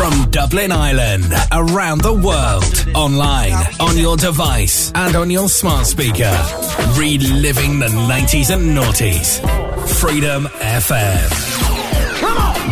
[0.00, 6.34] From Dublin Ireland, around the world, online, on your device, and on your smart speaker.
[6.96, 9.42] Reliving the 90s and noughties.
[10.00, 11.28] Freedom FM.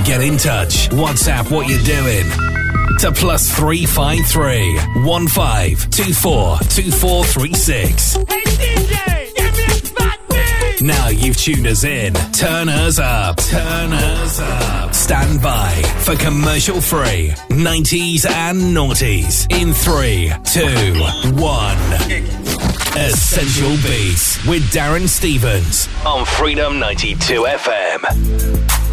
[0.07, 0.89] Get in touch.
[0.89, 2.25] WhatsApp what you're doing.
[3.01, 9.18] To plus 353 1524 2436.
[10.81, 12.15] Now you've tuned us in.
[12.33, 13.39] Turn us up.
[13.39, 14.95] Turn us up.
[14.95, 15.71] Stand by
[16.05, 21.79] for commercial free 90s and noughties in 3, 2, 1.
[22.97, 28.88] Essential Beatz with Darren Stevens on Freedom 92 FM.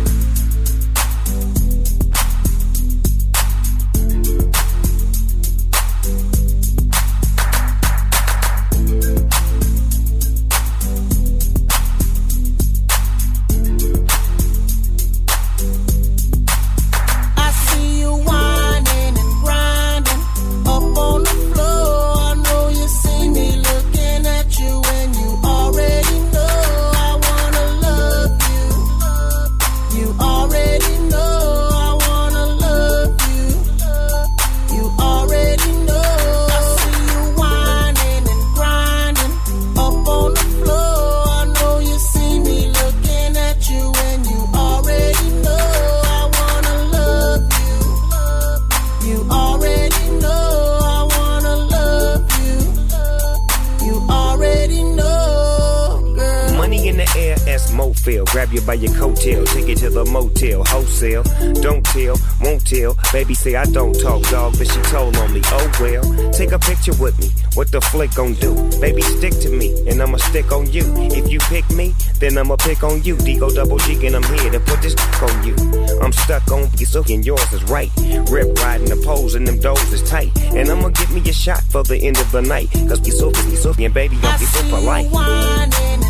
[63.16, 65.42] Baby say I don't talk, dog, but she told on me.
[65.46, 67.30] Oh well, take a picture with me.
[67.54, 68.54] What the flick gon' do?
[68.82, 70.84] Baby, stick to me, and I'ma stick on you.
[70.98, 73.16] If you pick me, then I'ma pick on you.
[73.16, 75.56] Digo double G, and I'm here to put this on you.
[76.02, 77.90] I'm stuck on you, so and yours is right.
[78.30, 80.38] Rip riding the poles, and them doors is tight.
[80.54, 82.70] And I'ma give me a shot for the end of the night.
[82.90, 85.10] Cause we so, we so, and baby, don't be so polite.
[85.10, 86.05] Whining and grinding up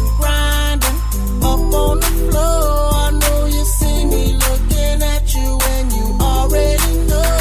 [1.75, 2.63] on the floor.
[3.05, 7.31] I know you see me looking at you, and you already know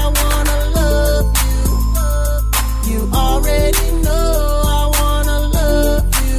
[0.00, 2.92] I wanna love you.
[2.92, 4.28] You already know
[4.80, 6.38] I wanna love you.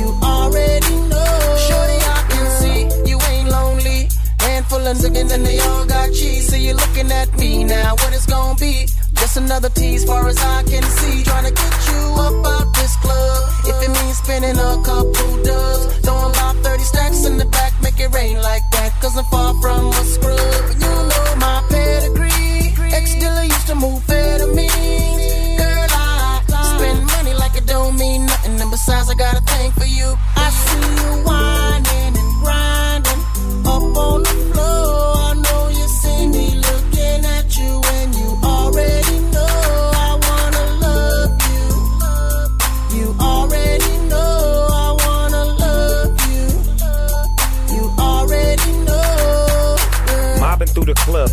[0.00, 1.34] You already know.
[1.66, 2.78] Shorty, I can see
[3.10, 4.08] you ain't lonely.
[4.40, 6.48] Handful of seconds and they all got cheese.
[6.48, 7.94] So you're looking at me now.
[8.00, 8.91] What it's gonna be?
[9.22, 11.22] Just another tease, far as I can see.
[11.22, 13.52] Trying to get you up out this club.
[13.70, 18.00] If it means spending a couple dubs, throwing about 30 stacks in the back, make
[18.00, 18.90] it rain like that.
[19.00, 20.81] Cause I'm far from a scrub.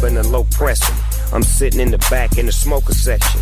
[0.10, 0.96] Through the club in a low pressing.
[1.34, 3.42] I'm sitting in the back in the smoker section.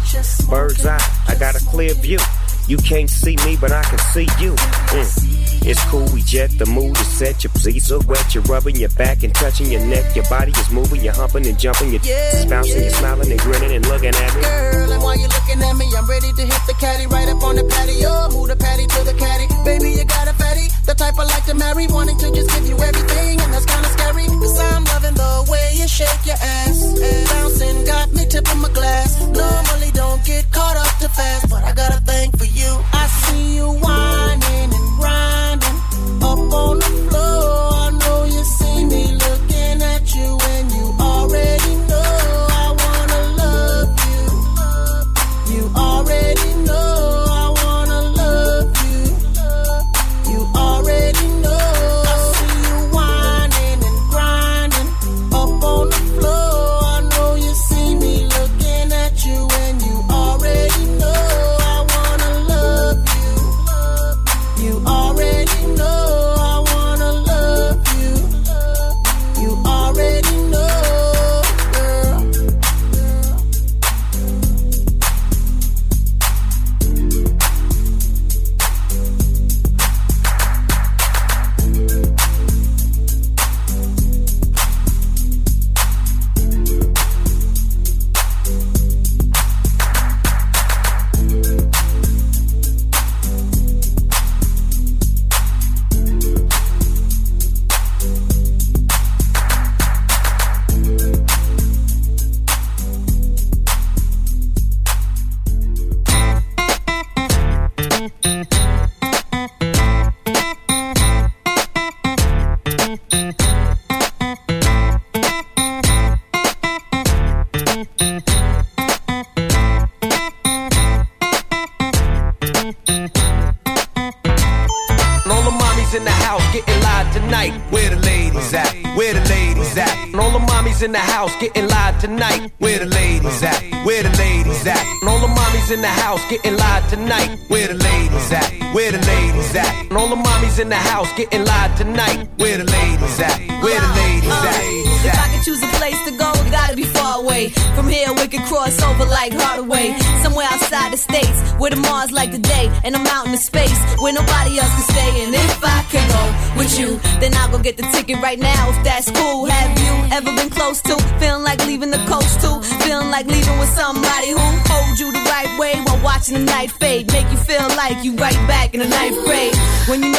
[0.49, 2.19] Bird's eye, I got a clear view.
[2.67, 4.51] You can't see me, but I can see you.
[4.91, 5.67] Mm.
[5.67, 7.43] It's cool, we jet, the mood is set.
[7.43, 10.15] Your pleats are wet, you're rubbing your back and touching your neck.
[10.15, 12.91] Your body is moving, you're humping and jumping, you're yeah, bouncing, yeah.
[12.91, 14.41] you're smiling and grinning and looking at me.
[14.41, 17.43] Girl, and while you're looking at me, I'm ready to hit the caddy right up
[17.43, 18.35] on the patio.
[18.35, 19.47] Move the patty to the caddy.
[19.63, 22.67] Baby, you got a fatty, the type I like to marry, wanting to just give
[22.67, 24.27] you everything, and that's kinda scary.
[24.27, 25.56] Cause I'm loving the way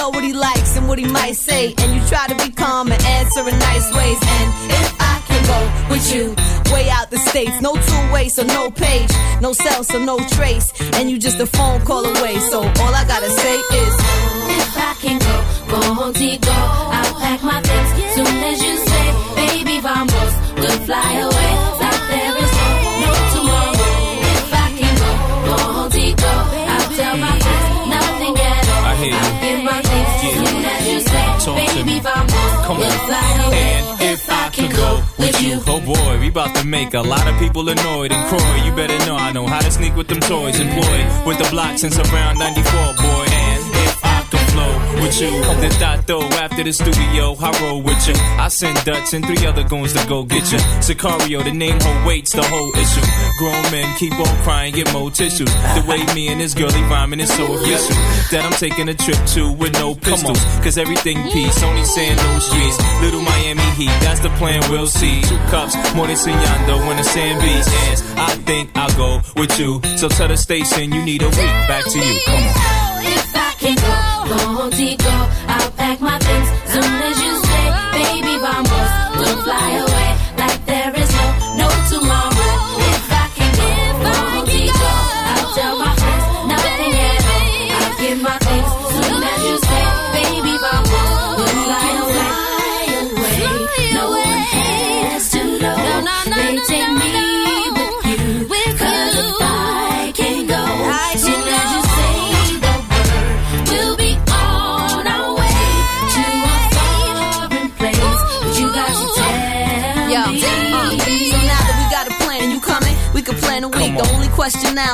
[0.08, 2.90] know what he likes and what he might say, and you try to be calm
[2.90, 4.18] and answer in nice ways.
[4.22, 5.60] And if I can go
[5.92, 6.34] with you,
[6.72, 9.10] way out the states, no two way, so no page,
[9.40, 12.38] no cell, so no trace, and you just a phone call away.
[12.50, 12.62] So
[36.48, 38.12] about to make a lot of people annoyed.
[38.12, 40.58] And Croy, you better know I know how to sneak with them toys.
[40.60, 43.27] Employed with the block since around 94, boy.
[45.00, 45.30] With you,
[45.60, 48.14] then I throw after the studio, I roll with you.
[48.16, 50.58] I send Dutch and three other goons to go get you.
[50.80, 53.04] Sicario, the name whole waits the whole issue.
[53.38, 55.52] Grown men keep on crying, get more tissues.
[55.76, 57.96] The way me and this girlie rhyming is so official
[58.30, 60.38] that I'm taking a trip to with no pistols.
[60.62, 62.78] Cause everything peace, only saying no streets.
[63.00, 65.22] Little Miami Heat, that's the plan, we'll see.
[65.22, 67.68] Two cups, more than Signando when the sand beats.
[68.12, 69.80] And I think I'll go with you.
[69.96, 71.54] So tell the station you need a week.
[71.68, 73.27] Back to you, come on.
[73.68, 75.28] Can go, go.
[75.46, 76.57] I'll pack my things.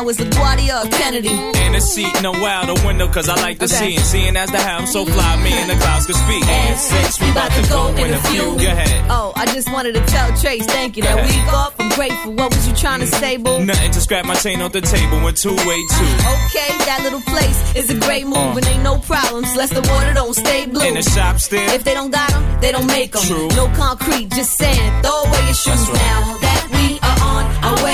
[0.04, 1.28] Now is LaGuardia or Kennedy.
[1.30, 3.74] And a seat, no out the window, cause I like to Okay.
[3.74, 3.96] see.
[3.96, 6.44] And seeing as the how I'm so fly, me and the clouds can speak.
[6.46, 9.06] And since we about to go in a few, go ahead.
[9.10, 11.02] Oh, I just wanted to tell Trace, thank you.
[11.02, 11.30] That ahead.
[11.30, 12.32] week off, I'm grateful.
[12.34, 13.64] What was you trying to say, boo?
[13.64, 16.10] Nothing to scrap my chain off the table when two way two.
[16.36, 18.56] Okay, that little place is a great move Uh.
[18.58, 19.54] and ain't no problems.
[19.56, 20.82] Less the water don't stay blue.
[20.86, 21.68] In the shop still.
[21.72, 23.22] If they don't got them, they don't make them.
[23.22, 23.48] True.
[23.56, 25.04] No concrete, just sand.
[25.04, 25.98] Throw away your shoes right.
[26.02, 26.43] now that we are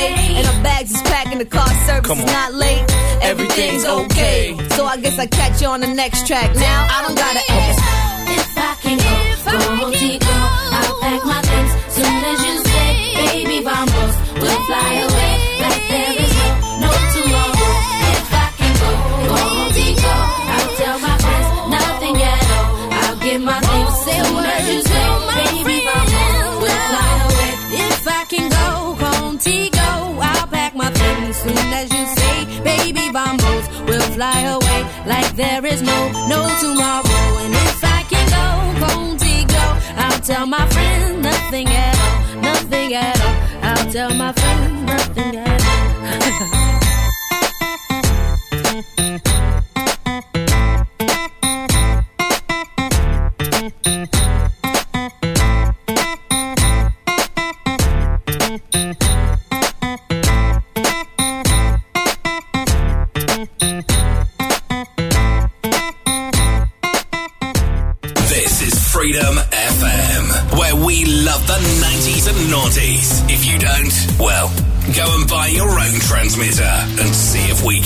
[0.07, 0.37] on way.
[0.39, 2.33] And our bags is packed and the car service Come is on.
[2.33, 2.85] not late.
[3.23, 4.55] Everything's Everything's okay.
[4.55, 4.69] okay.
[4.77, 6.55] So I guess I catch you on the next track.
[6.55, 7.81] Now I don't gotta ask.
[8.41, 10.37] If I can go, go home, go.
[10.79, 11.73] I'll pack my things.
[11.95, 12.89] Soon as you say,
[13.45, 15.10] baby, vamos, we'll fly away
[34.21, 35.99] fly away like there is no,
[36.29, 37.39] no tomorrow.
[37.43, 38.47] And if I can go,
[38.85, 39.65] contigo,
[39.97, 43.37] I'll tell my friends nothing at all, nothing at all.
[43.63, 45.63] I'll tell my friends nothing at
[49.25, 49.37] all.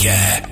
[0.05, 0.44] see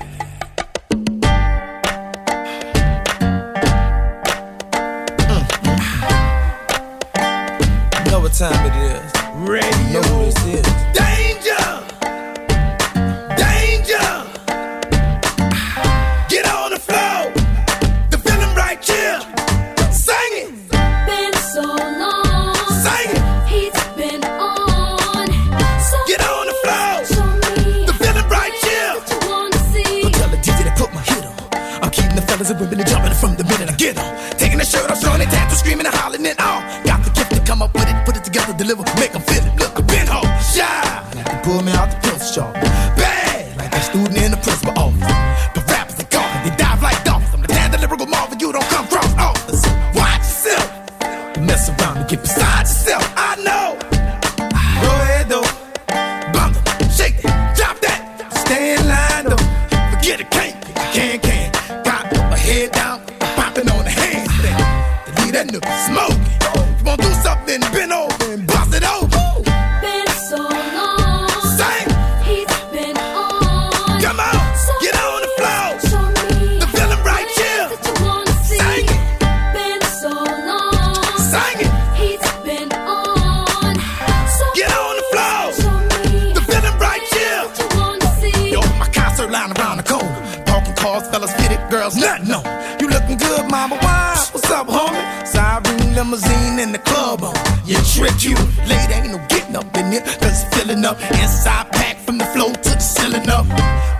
[90.84, 92.44] Cars, fellas, it girls, nothing on.
[92.78, 93.76] You looking good, mama?
[93.80, 94.20] Why?
[94.32, 95.00] What's up, homie?
[95.26, 97.34] Siren limousine in the club on.
[97.64, 98.36] You tricked you.
[98.68, 101.00] Late ain't no getting up in here, cause it's filling up.
[101.08, 103.46] Inside pack from the floor to the ceiling up.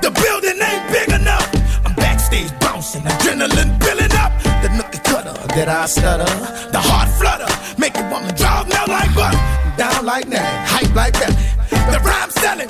[0.05, 1.49] The building ain't big enough.
[1.87, 4.37] I'm backstage bouncing, adrenaline building up.
[4.61, 6.29] The nookie cutter that I stutter,
[6.71, 7.49] the heart flutter,
[7.81, 9.41] make you wanna drive now like butter.
[9.79, 11.33] Down like that, hype like that.
[11.71, 12.69] The rhyme selling,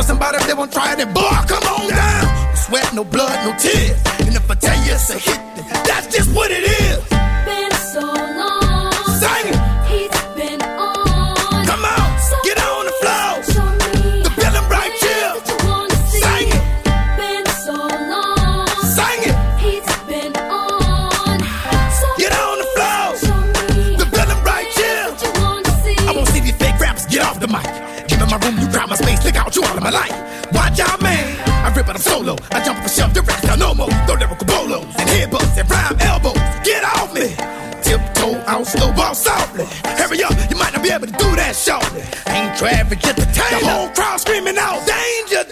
[0.00, 2.24] Tell somebody if they won't try it, and boy, come on down.
[2.24, 4.00] No sweat, no blood, no tears.
[4.20, 5.38] And if I tell you it's a hit,
[5.84, 6.89] that's just what it is.
[33.60, 33.92] no more.
[34.08, 36.40] No lyrical bolos and headbutts and rhyme elbows.
[36.64, 37.28] Get off me.
[37.84, 39.66] Tiptoe out slow, walk softly.
[40.00, 42.02] Hurry up, you might not be able to do that shortly.
[42.32, 43.60] Ain't traffic entertainment.
[43.60, 45.44] The whole crowd screaming out, danger,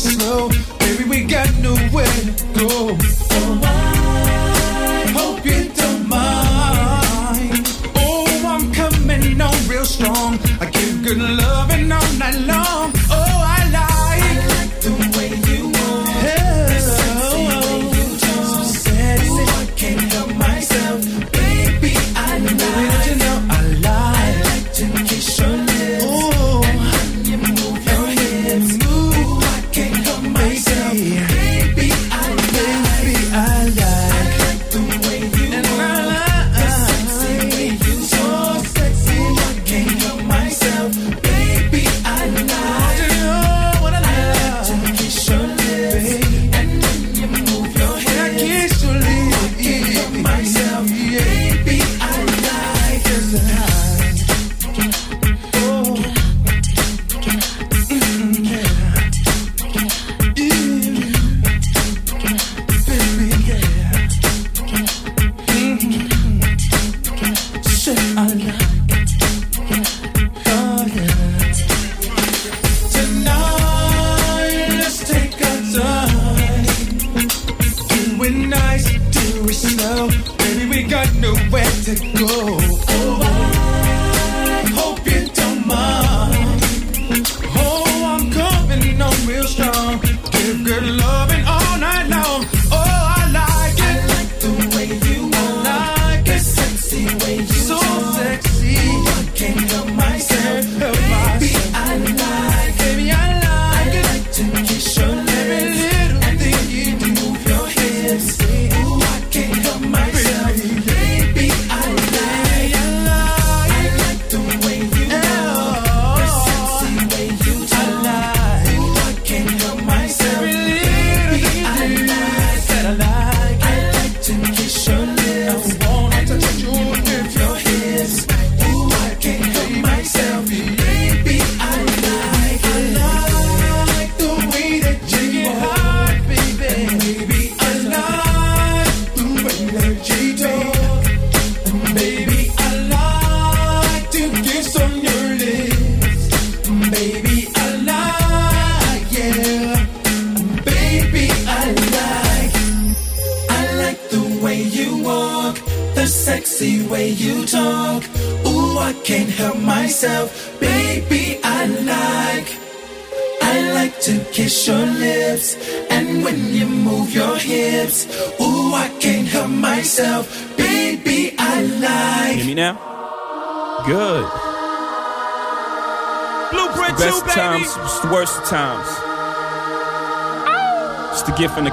[0.00, 0.48] slow.
[0.80, 2.96] Maybe we got nowhere to go.
[3.28, 7.66] So I hope you don't mind.
[7.96, 10.38] Oh, I'm coming on real strong.
[10.60, 11.39] I give good love.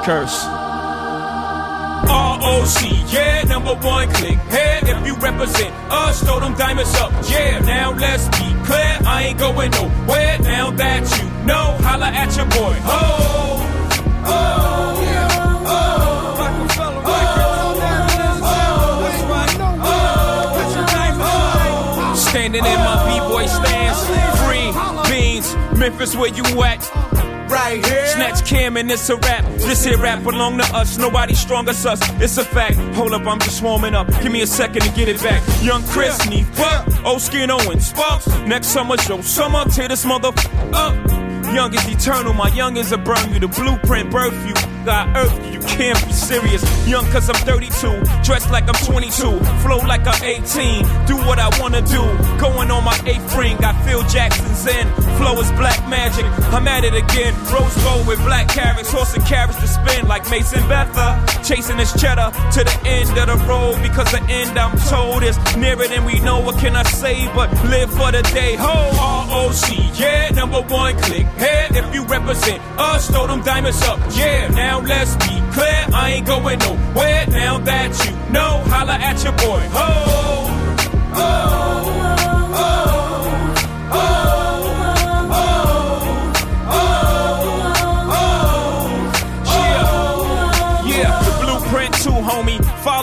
[0.07, 0.45] Curse.
[2.07, 2.79] ROC,
[3.11, 4.37] yeah, number one click.
[4.47, 7.11] Hey, if you represent us, throw them diamonds up.
[7.29, 8.99] Yeah, now let's be clear.
[9.05, 11.75] I ain't going nowhere now that you know.
[11.83, 12.75] Holla at your boy.
[12.85, 13.59] Oh,
[14.23, 15.27] oh, yeah.
[15.75, 17.79] Oh, Rockefeller Records.
[19.03, 19.55] That's right.
[19.83, 22.15] Oh, put your diamonds on.
[22.15, 24.01] Standing in my B-boy stance.
[24.39, 24.71] Free
[25.11, 26.81] beans, Memphis, where you at?
[27.49, 28.07] Right here.
[28.07, 29.36] Snatch cam and it's a rap.
[30.27, 30.97] Belong to us.
[30.97, 32.01] Nobody strong as us.
[32.21, 32.75] It's a fact.
[32.95, 34.07] Hold up, I'm just warming up.
[34.21, 35.41] Give me a second to get it back.
[35.63, 36.85] Young Chris, need fuck.
[37.05, 38.27] Old Skin Owen, Sparks.
[38.45, 39.63] Next summer, show summer.
[39.69, 40.35] Tear this mother up.
[41.57, 43.39] Young is eternal, my young is a burn you.
[43.39, 44.53] The blueprint birth you.
[44.85, 45.53] Got earth you.
[45.53, 46.61] You can't be serious.
[46.87, 48.03] Young cause I'm 32.
[48.23, 49.09] Dressed like I'm 22.
[49.65, 50.85] Flow like I'm 18.
[51.07, 52.03] Do what I wanna do.
[52.37, 53.57] Going on my eighth ring.
[53.57, 54.87] Got Phil Jackson's in.
[55.17, 56.25] Flow is black magic.
[56.53, 57.33] I'm at it again.
[57.51, 58.91] Rose gold with black carats.
[58.91, 61.25] Horse and carrots to spin like Mason Betha.
[61.43, 63.81] Chasing this cheddar to the end of the road.
[63.81, 66.39] Because the end I'm told is nearer than we know.
[66.39, 68.55] What can I say but live for the day?
[68.59, 69.99] Ho, ROC.
[69.99, 71.25] Yeah, number one click.
[71.47, 73.09] Head if you represent us.
[73.09, 73.99] Throw them diamonds up.
[74.11, 75.81] Yeah, now let's be clear.
[75.93, 78.63] I ain't going nowhere now that you know.
[78.71, 79.61] Holla at your boy.
[79.77, 79.87] Ho,
[81.23, 81.76] oh,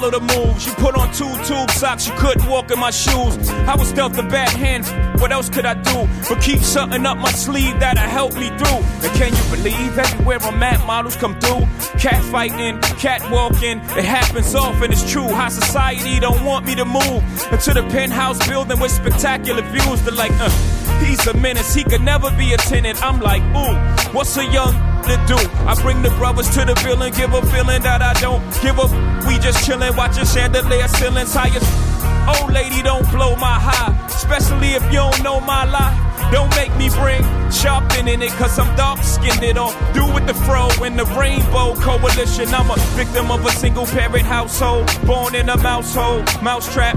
[0.04, 0.66] Follow the moves.
[0.66, 3.48] You put on two tube socks, you couldn't walk in my shoes.
[3.48, 4.84] I was dealt a bad hand.
[5.18, 6.06] What else could I do?
[6.28, 8.82] But keep something up my sleeve that'll help me through.
[9.02, 11.66] And can you believe everywhere I'm at, models come through?
[11.98, 13.78] Cat fighting, cat walking.
[13.96, 15.28] It happens often, it's true.
[15.28, 20.02] How society don't want me to move into the penthouse building with spectacular views.
[20.02, 20.50] They're like, uh,
[21.02, 21.72] he's a menace.
[21.72, 23.02] He could never be a tenant.
[23.02, 25.38] I'm like, ooh, what's a young to do?
[25.66, 28.78] I bring the brothers to the bill and give a feeling that I don't give
[28.78, 28.90] up.
[29.26, 31.68] We just chillin', watching chandelier ceilings highest.
[32.28, 36.13] Old lady, don't blow my high, especially if you don't know my life.
[36.32, 39.72] Don't make me bring sharpen in it, cause I'm dark skinned it all.
[39.92, 42.52] Do with the fro and the rainbow coalition.
[42.54, 46.96] I'm a victim of a single parent household, born in a mouse hole, mousetrap.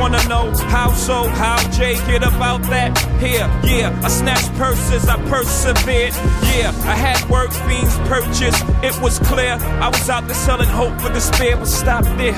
[0.00, 2.96] Wanna know how so, how Jay get about that?
[3.20, 6.12] Here, yeah, I snatched purses, I persevered.
[6.54, 8.62] Yeah, I had work fiends purchased.
[8.82, 12.34] It was clear I was out there selling hope for despair, but stop there.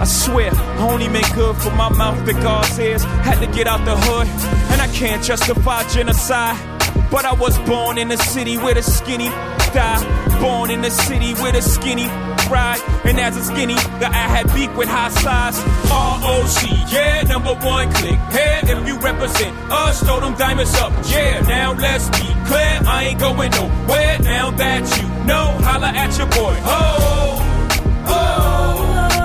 [0.00, 3.02] I swear, I only make good for my mouth that God's ears.
[3.24, 4.28] Had to get out the hood,
[4.70, 6.56] and I can't justify genocide.
[7.10, 9.28] But I was born in a city where the skinny
[9.72, 10.38] die.
[10.40, 12.06] Born in a city where the skinny
[12.50, 12.80] ride.
[13.04, 15.58] And as a skinny, that I had beef with high size.
[15.88, 18.18] ROC, yeah, number one click.
[18.30, 20.92] Hey, if you represent us, throw them diamonds up.
[21.10, 22.80] Yeah, now let's be clear.
[22.86, 25.46] I ain't going nowhere now that you know.
[25.64, 26.56] Holla at your boy.
[26.64, 27.38] Oh,
[28.06, 28.48] oh,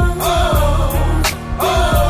[0.02, 1.24] oh, oh.
[1.60, 2.03] oh.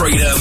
[0.00, 0.40] Freedom,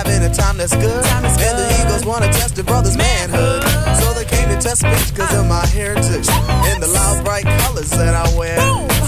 [0.00, 3.60] having a time that's good, and the egos wanna test the brother's manhood.
[4.00, 6.28] So they came to test speech cause of my heritage
[6.68, 8.56] and the loud bright colors that I wear.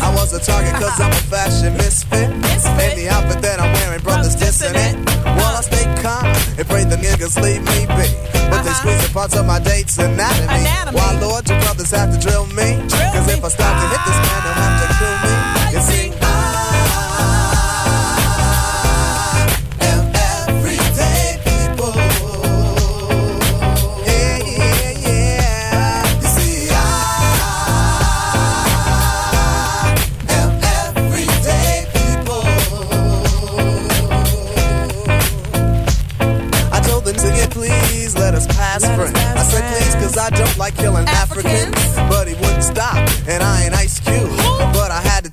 [0.05, 2.29] I was a target cause I'm a fashion misfit.
[2.29, 4.95] And the outfit that I'm wearing, brothers dissing it.
[5.39, 6.27] While I stay calm
[6.59, 8.09] and pray the niggas leave me be.
[8.51, 10.65] But they squeezing parts of my date's anatomy.
[10.93, 12.72] Why, Lord, you brothers have to drill me?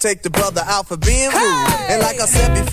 [0.09, 1.69] Take the brother out for being rude.
[1.91, 2.68] And like I said before,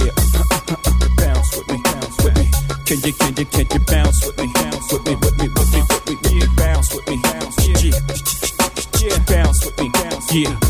[0.00, 0.12] Yeah.
[1.16, 1.78] Bounce with me.
[2.86, 4.46] Can you, can you, can you bounce with me?
[4.90, 6.40] With me, with me, with me, with me.
[6.40, 7.16] Yeah, bounce with me.
[7.68, 7.90] Yeah,
[9.00, 9.90] yeah, bounce with me.
[10.32, 10.69] Yeah.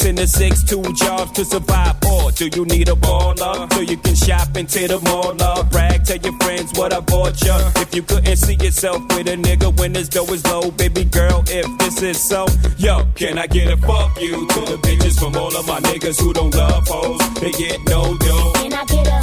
[0.00, 1.96] ten to six, two jobs to survive.
[2.10, 5.34] Or do you need a baller so you can shop into the mall?
[5.34, 7.56] Love, brag, tell your friends what I bought ya.
[7.76, 11.44] If you couldn't see yourself with a nigga when his dough is low, baby girl,
[11.48, 12.46] if this is so,
[12.78, 16.18] yo, can I get a fuck you to the bitches from all of my niggas
[16.20, 17.20] who don't love hoes?
[17.40, 18.52] They get no dough.
[18.54, 19.20] Can I get a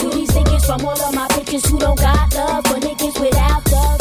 [0.00, 3.35] to these niggas from all of my bitches who don't got love for niggas love?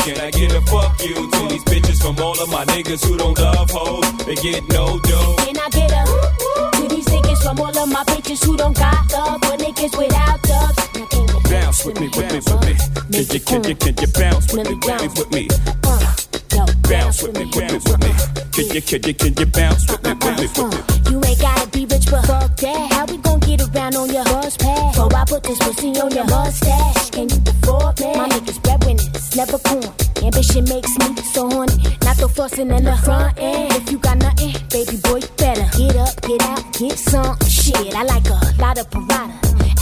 [0.06, 3.18] Can I get a fuck you to these bitches from all of my niggas who
[3.18, 4.26] don't love hoes?
[4.28, 5.36] They get no dough.
[5.39, 9.12] Can I get a to these niggas from all of my bitches who don't got
[9.12, 10.78] love for niggas without dubs?
[10.94, 12.76] Now can you Bounce with me, with me, with me.
[13.12, 15.48] Can you, can you, can you bounce with me, with me, with me?
[15.84, 16.14] Uh.
[16.56, 18.12] Bounce with me, with me, with me.
[18.54, 21.12] Can you, can you, can you bounce with me, with me, with me?
[21.12, 22.94] You ain't gotta be rich, but fuck that.
[22.94, 24.96] How we gon' get around on your bus pass?
[24.96, 27.10] So I put this pussy on your mustache.
[27.12, 28.15] Can you afford me?
[28.15, 29.91] My niggas breadwinners, never corn.
[30.24, 31.76] Ambition makes me so horny.
[32.04, 33.74] Not the fussing in the front end.
[33.74, 37.94] If you got nothing, baby boy, you better get up, get out, get some shit.
[37.94, 39.34] I like a lot of Prada,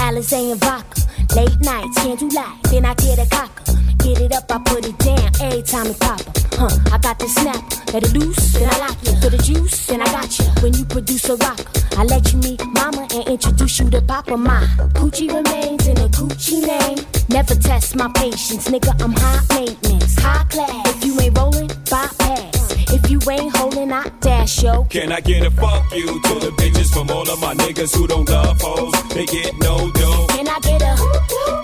[0.02, 1.02] Alizé and vodka.
[1.36, 1.98] Late nights,
[2.36, 2.60] lie.
[2.70, 3.64] Then I tear the cocker.
[4.04, 6.22] Get it up, I put it down every time it pop.
[6.54, 9.16] Huh, I got the snap, let it loose, then I lock you.
[9.22, 10.46] For the juice, then I got you.
[10.62, 11.66] When you produce a rocker,
[11.98, 14.38] I let you meet mama and introduce you to papa.
[14.38, 14.62] My
[14.94, 17.04] Gucci remains in a Gucci name.
[17.30, 18.94] Never test my patience, nigga.
[19.02, 20.96] I'm high maintenance, high class.
[20.96, 22.73] If you ain't rolling, bypass.
[22.94, 24.84] If you ain't holding, I dash yo.
[24.84, 28.06] Can I get a fuck you to the bitches from all of my niggas who
[28.06, 28.94] don't love hoes?
[29.10, 30.28] They get no dough.
[30.30, 30.94] Can I get a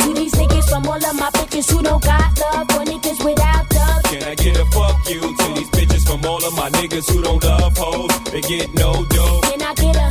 [0.04, 3.70] to these niggas from all of my bitches who don't got love for niggas without
[3.70, 4.10] dubs?
[4.10, 7.22] Can I get a fuck you to these bitches from all of my niggas who
[7.22, 8.10] don't love hoes?
[8.32, 9.42] They get no dough.
[9.44, 10.10] Can I get a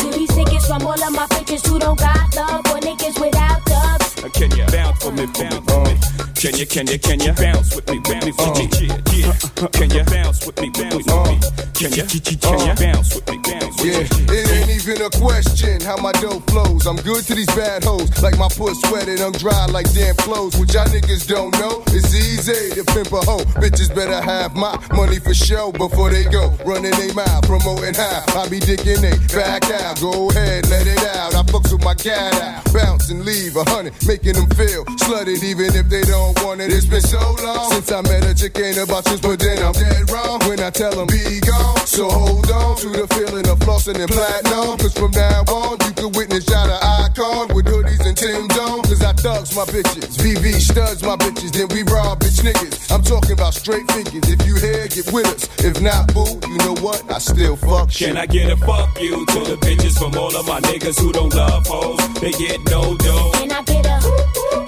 [0.00, 3.64] to these niggas from all of my bitches who don't got love for niggas without
[3.64, 4.14] dubs?
[4.32, 5.92] Can you bounce for me, bounce for me?
[6.20, 8.92] Uh, Can you, can you, can you bounce with me, me, with me?
[8.92, 9.00] Uh.
[9.08, 9.68] Yeah, yeah.
[9.72, 11.40] Can you bounce with me, with me, with me?
[11.72, 12.76] Can you, can you uh.
[12.76, 16.84] bounce with me, bounce with Yeah, it ain't even a question how my dough flows.
[16.84, 20.58] I'm good to these bad hoes, like my puss sweated, I'm dry like damn clothes.
[20.58, 23.44] What y'all niggas don't know, it's easy to pimp a hoe.
[23.56, 26.52] Bitches better have my money for show before they go.
[26.66, 30.00] Running they mouth, promoting how I be dicking they back out.
[30.00, 31.34] Go ahead, let it out.
[31.34, 35.42] I fucks with my cat out, bounce and leave a hundred, making them feel slutted
[35.42, 36.72] even if they don't want it.
[36.72, 39.72] It's been so long since I met a chick ain't about this, but then I'm
[39.72, 41.76] dead wrong when I tell them be gone.
[41.86, 44.78] So hold on to the feeling of flossing and platinum.
[44.78, 48.82] Cause from now on, you can witness y'all the icon with hoodies and Tim's on.
[48.82, 52.92] Cause I thugs my bitches, VV studs my bitches, then we rob bitch niggas.
[52.92, 54.24] I'm talking about straight figures.
[54.28, 55.48] If you here, get with us.
[55.64, 57.04] If not, boo, you know what?
[57.10, 58.08] I still fuck shit.
[58.08, 61.12] Can I get a fuck you to the bitches from all of my niggas who
[61.12, 62.00] don't love hoes?
[62.20, 63.30] They get no dough.
[63.34, 64.65] Can I get a to these niggas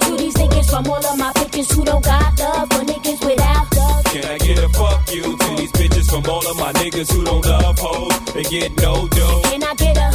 [0.69, 4.03] from all of my bitches who don't got love for niggas without love?
[4.05, 7.25] Can I get a fuck you to these bitches from all of my niggas who
[7.25, 8.33] don't love hoes?
[8.33, 9.41] They get no dough.
[9.45, 10.09] Can I get a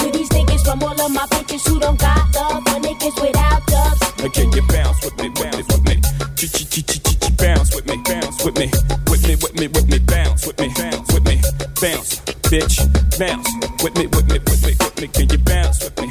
[0.00, 3.66] to these niggas from all of my bitches who don't got love for niggas without
[3.66, 4.32] dubs?
[4.34, 5.96] Can you bounce with me, bounce with me?
[6.34, 8.70] Ch ch ch ch ch bounce with me, bounce with me,
[9.08, 11.36] with me, with me, with me, bounce with me, bounce with me,
[11.80, 12.20] bounce,
[12.50, 12.76] bitch,
[13.18, 13.48] bounce
[13.82, 15.08] with me, with me, with me, with me.
[15.08, 16.05] Can you bounce with me?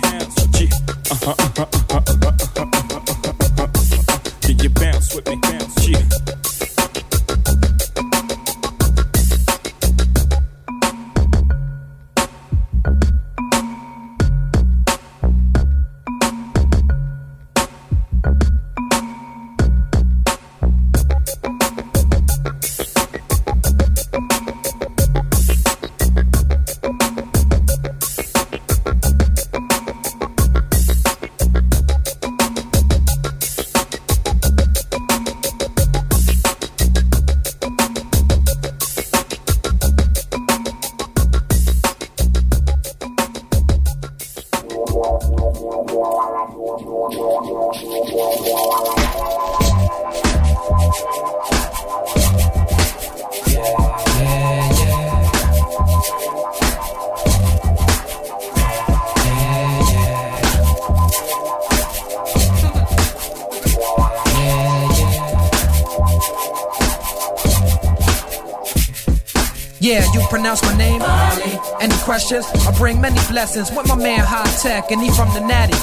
[72.77, 75.77] Bring many blessings with my man High Tech, and he from the Natty.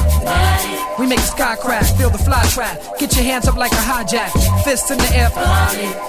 [1.00, 2.78] We make the sky crack, feel the fly trap.
[2.98, 4.30] Get your hands up like a hijack,
[4.62, 5.30] fists in the air.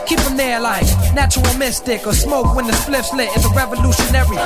[0.06, 3.30] Keep them there like natural mystic or smoke when the spliff's lit.
[3.36, 4.38] It's a revolutionary.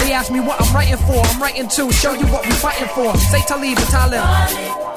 [0.00, 1.20] They ask me what I'm writing for.
[1.20, 3.14] I'm writing to show you what we fighting for.
[3.30, 4.81] Say Talib or Talib.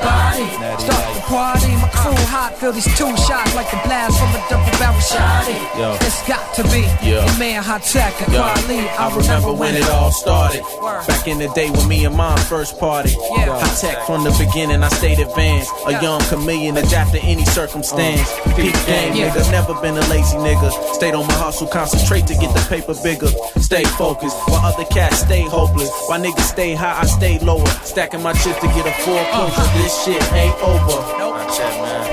[0.00, 0.48] body.
[0.80, 4.40] Start the party, my crew hot, feel these two shots like the blast from a
[4.48, 5.44] double barrel shot.
[5.76, 5.94] Yo.
[6.00, 8.80] It's got to be the man Hi-Tek, the Yo, quality.
[8.88, 10.62] I remember when it all started.
[11.06, 13.10] Back in the day when me and mom first party.
[13.36, 13.58] Yeah.
[13.60, 15.70] Hi-Tek from the beginning, I stayed advanced.
[15.86, 18.28] A young chameleon, adapt to any circumstance.
[18.46, 19.30] Uh, Peak game, Yeah.
[19.30, 19.50] nigga.
[19.50, 20.70] Never been a lazy nigga.
[20.94, 23.28] Stayed on my hustle, concentrate to get the paper bigger.
[23.70, 25.88] Stay focused, while other cats stay hopeless.
[26.08, 27.64] While niggas stay high, I stay lower.
[27.86, 29.46] Stacking my chips to get a four uh.
[29.46, 29.62] closer.
[29.78, 30.98] This shit ain't over.
[31.22, 31.38] Nope.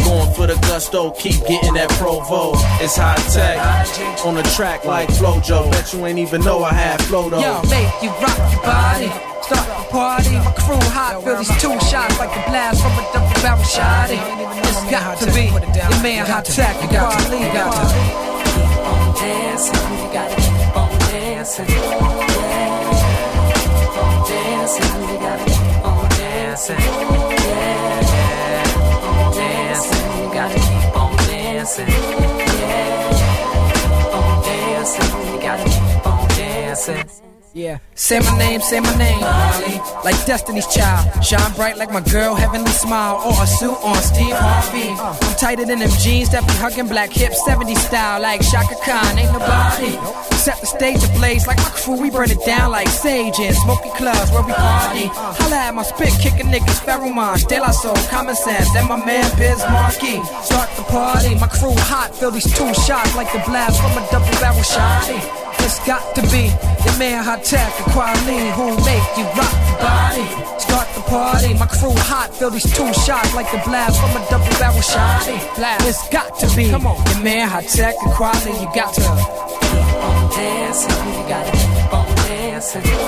[0.06, 2.52] Going for the gusto, keep getting that Provo.
[2.78, 3.58] It's high tech.
[4.24, 5.72] On the track like Flojo.
[5.72, 7.42] Bet you ain't even know I had flow though.
[7.42, 9.10] Yo, make you rock your body.
[9.42, 13.04] Start the party, my crew hot, feel these two shots like the blast from a
[13.10, 14.22] double barrel shotty.
[14.62, 17.50] It's got to be the man hot tech, the quality.
[17.50, 18.28] Got to be.
[19.18, 20.37] dancing, you gotta keep on
[21.48, 21.70] dancing.
[21.70, 23.16] Yeah,
[24.28, 26.80] dancing, you gotta keep on dancing.
[26.80, 27.78] Yeah,
[29.08, 31.88] on dancing, you gotta keep on dancing.
[31.88, 33.04] Yeah,
[34.14, 37.04] on dancing, you gotta keep on dancing.
[37.54, 37.80] Yeah.
[37.96, 39.22] Say my name, say my name.
[40.04, 41.24] Like Destiny's Child.
[41.24, 43.16] Shine bright like my girl, heavenly smile.
[43.26, 44.92] Or a suit on Steve Harvey.
[44.92, 48.22] I'm tighter than them jeans that be hugging black hips, 70 style.
[48.22, 49.98] Like Chaka Khan, ain't nobody.
[50.48, 53.92] Set the stage ablaze like my crew, we burn it down like sage in smoky
[54.00, 55.12] clubs where we party.
[55.12, 58.96] Holla at my spit, kicking niggas, Pharoahe Monch, De La Soul, Common Sense, and my
[58.96, 60.24] man Biz Markie.
[60.48, 64.08] Start the party, my crew hot, feel these two shots like the blast from a
[64.08, 65.20] double barrel shotty.
[65.68, 66.48] It's got to be
[66.88, 70.24] the man Hi-Tek, the quality who make you rock the body.
[70.64, 74.24] Start the party, my crew hot, feel these two shots like the blast from a
[74.32, 75.36] double barrel shotty.
[75.84, 77.04] It's got to be Come on.
[77.04, 79.67] the man Hi-Tek, the quality you got to.
[80.38, 82.86] Keep on dancing, you gotta keep on dancing.
[82.86, 83.02] Yeah,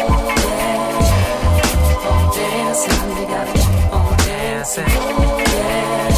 [1.86, 4.90] keep on dancing, you gotta keep on dancing.
[4.90, 6.10] Yeah,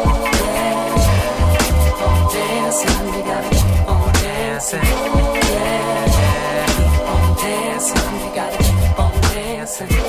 [1.78, 4.84] keep on dancing, you gotta keep on dancing.
[4.84, 9.88] Yeah, keep on dancing, you gotta keep on dancing.
[9.88, 10.06] Yeah,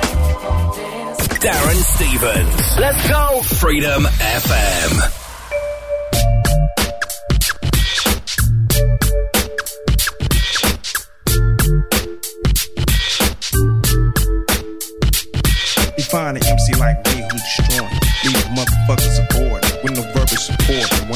[0.00, 1.38] keep on dancing.
[1.42, 2.78] Darren Stevens.
[2.78, 3.42] Let's go.
[3.42, 5.23] Freedom FM.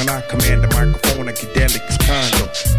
[0.09, 1.98] I command the microphone, I get delicate.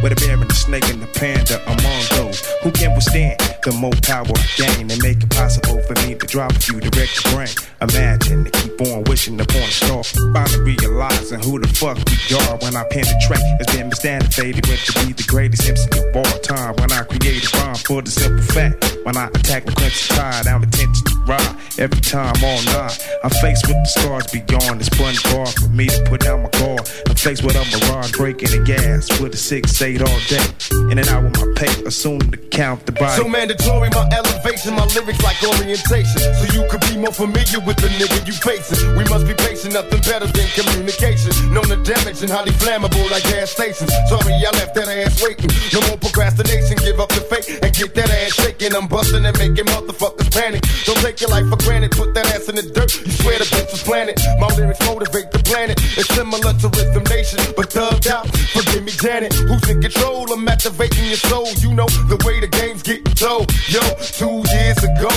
[0.02, 3.74] With a bear and a snake and a panda among those who can withstand the
[3.74, 7.12] more power I gain and make it possible for me to drop a few direct
[7.20, 7.52] the brain.
[7.84, 10.04] Imagine to keep on wishing upon a star.
[10.04, 12.16] Finally realizing who the fuck we
[12.48, 13.44] are when I penetrate.
[13.60, 16.76] It's been misstandard faded went to be the greatest MC of all time.
[16.80, 19.00] When I create a bomb for the simple fact.
[19.04, 21.56] When I attack the country tide, I'm attention to ride.
[21.80, 25.88] Every time all night, I'm faced with the scars beyond this blunt bar for me
[25.88, 26.88] to put down my guard.
[27.08, 30.46] I'm faced with a mirage breaking the gas with a six eight all day.
[30.94, 33.18] In and out with my pay, assume to count the body.
[33.18, 36.22] So mandatory, my elevation, my lyrics like orientation.
[36.38, 38.78] So you could be more familiar with the nigga you facing.
[38.94, 41.34] We must be patient, nothing better than communication.
[41.50, 43.90] Known the damage and highly flammable like gas stations.
[44.10, 45.50] Sorry, I left that ass waiting.
[45.74, 48.78] No more procrastination, give up the fake and get that ass shaking.
[48.78, 50.62] I'm busting and making motherfuckers panic.
[50.86, 52.94] Don't take your life for granted, put that ass in the dirt.
[52.94, 54.22] You swear the bitch was planet.
[54.38, 55.82] My lyrics motivate the planet.
[55.98, 58.30] It's similar to Rhythm Nation, but thugged out.
[58.54, 59.34] Forgive me, Janet.
[59.34, 60.32] Who's in control?
[60.32, 61.48] I'm activating your soul.
[61.60, 63.46] You know the way the game's getting low.
[63.68, 63.82] Yo,
[64.20, 65.10] two years ago,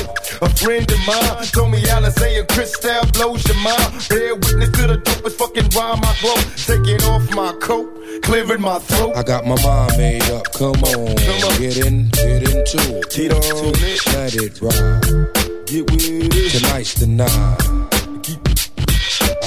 [0.43, 4.07] a friend of mine told me Alizé and Cristal blows your mind.
[4.09, 6.39] Bear witness to the dopest fucking rhyme I flow.
[6.57, 7.89] Taking off my coat,
[8.23, 9.17] clearing my throat.
[9.17, 10.51] I got my mind made up.
[10.53, 11.59] Come on, Come on.
[11.59, 13.11] get in, get into it.
[13.11, 13.73] Get on.
[14.13, 15.67] Let it ride.
[15.67, 16.51] Get with it.
[16.53, 17.92] Tonight's the night.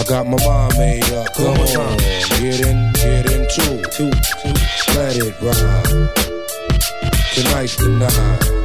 [0.07, 1.33] Got my mind made up.
[1.33, 3.99] Come on, get in, get into it.
[4.95, 6.09] Let it ride.
[7.33, 8.64] Tonight's the night.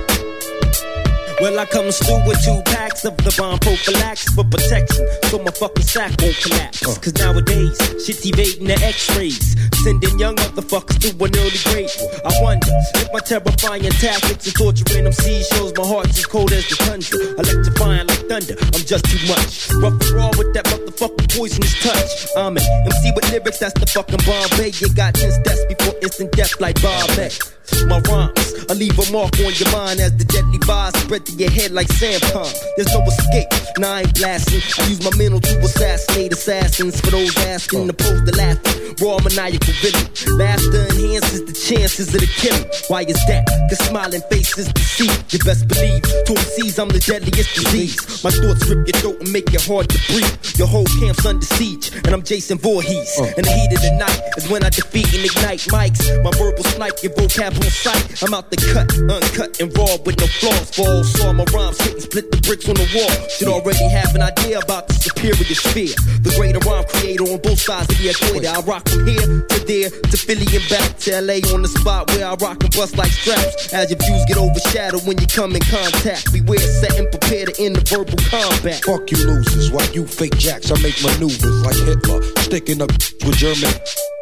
[1.41, 5.51] Well, I come through with two packs of the bomb prophylaxis for protection, so my
[5.51, 6.85] fucking sack won't collapse.
[6.85, 11.89] Cause nowadays, shit's evading the x-rays, sending young motherfuckers to an early grave.
[12.29, 12.69] I wonder
[13.01, 16.77] if my terrifying tactics and torturing them seas shows my heart's as cold as the
[16.77, 18.57] tundra, electrifying like thunder.
[18.61, 19.73] I'm just too much.
[19.81, 22.37] Rough and raw with that motherfucking poisonous touch.
[22.37, 24.77] I'm an MC with lyrics that's the fucking Bombay.
[24.77, 27.57] You got 10 steps before instant death like Bob X.
[27.87, 31.43] My rhymes, I leave a mark on your mind as the deadly vibes spread to
[31.43, 32.53] your head like sandpalm.
[32.77, 34.61] There's no escape, now I ain't blasting.
[34.79, 38.81] I use my mental to assassinate assassins for those asking to laughing.
[39.01, 40.07] Raw maniacal villain.
[40.37, 42.65] Laughter enhances the chances of the killing.
[42.89, 43.47] Why is that?
[43.71, 45.11] Cause smiling faces deceive.
[45.33, 47.97] You best believe, to seas I'm the deadliest disease.
[48.25, 50.37] My thoughts rip your throat and make it hard to breathe.
[50.59, 53.17] Your whole camp's under siege, and I'm Jason Voorhees.
[53.19, 53.25] Oh.
[53.25, 56.05] In the heat of the night is when I defeat and ignite mics.
[56.23, 58.23] My verbal snipe, your vocab on sight.
[58.23, 60.69] I'm out the cut, uncut and raw with no flaws.
[60.77, 63.13] For saw my rhymes hit and split the bricks on the wall.
[63.29, 65.95] Should already have an idea about the superior sphere.
[66.25, 68.49] The greater rhyme creator on both sides of the equator.
[68.49, 72.11] I rock from here to there to Philly and back to LA on the spot
[72.13, 73.73] where I rock and bust like straps.
[73.73, 76.33] As your views get overshadowed when you come in contact.
[76.33, 78.81] Beware, set and prepare to end the verbal combat.
[78.85, 82.93] Fuck you losers, while you fake jacks, I make maneuvers like Hitler, sticking up
[83.25, 83.73] with German.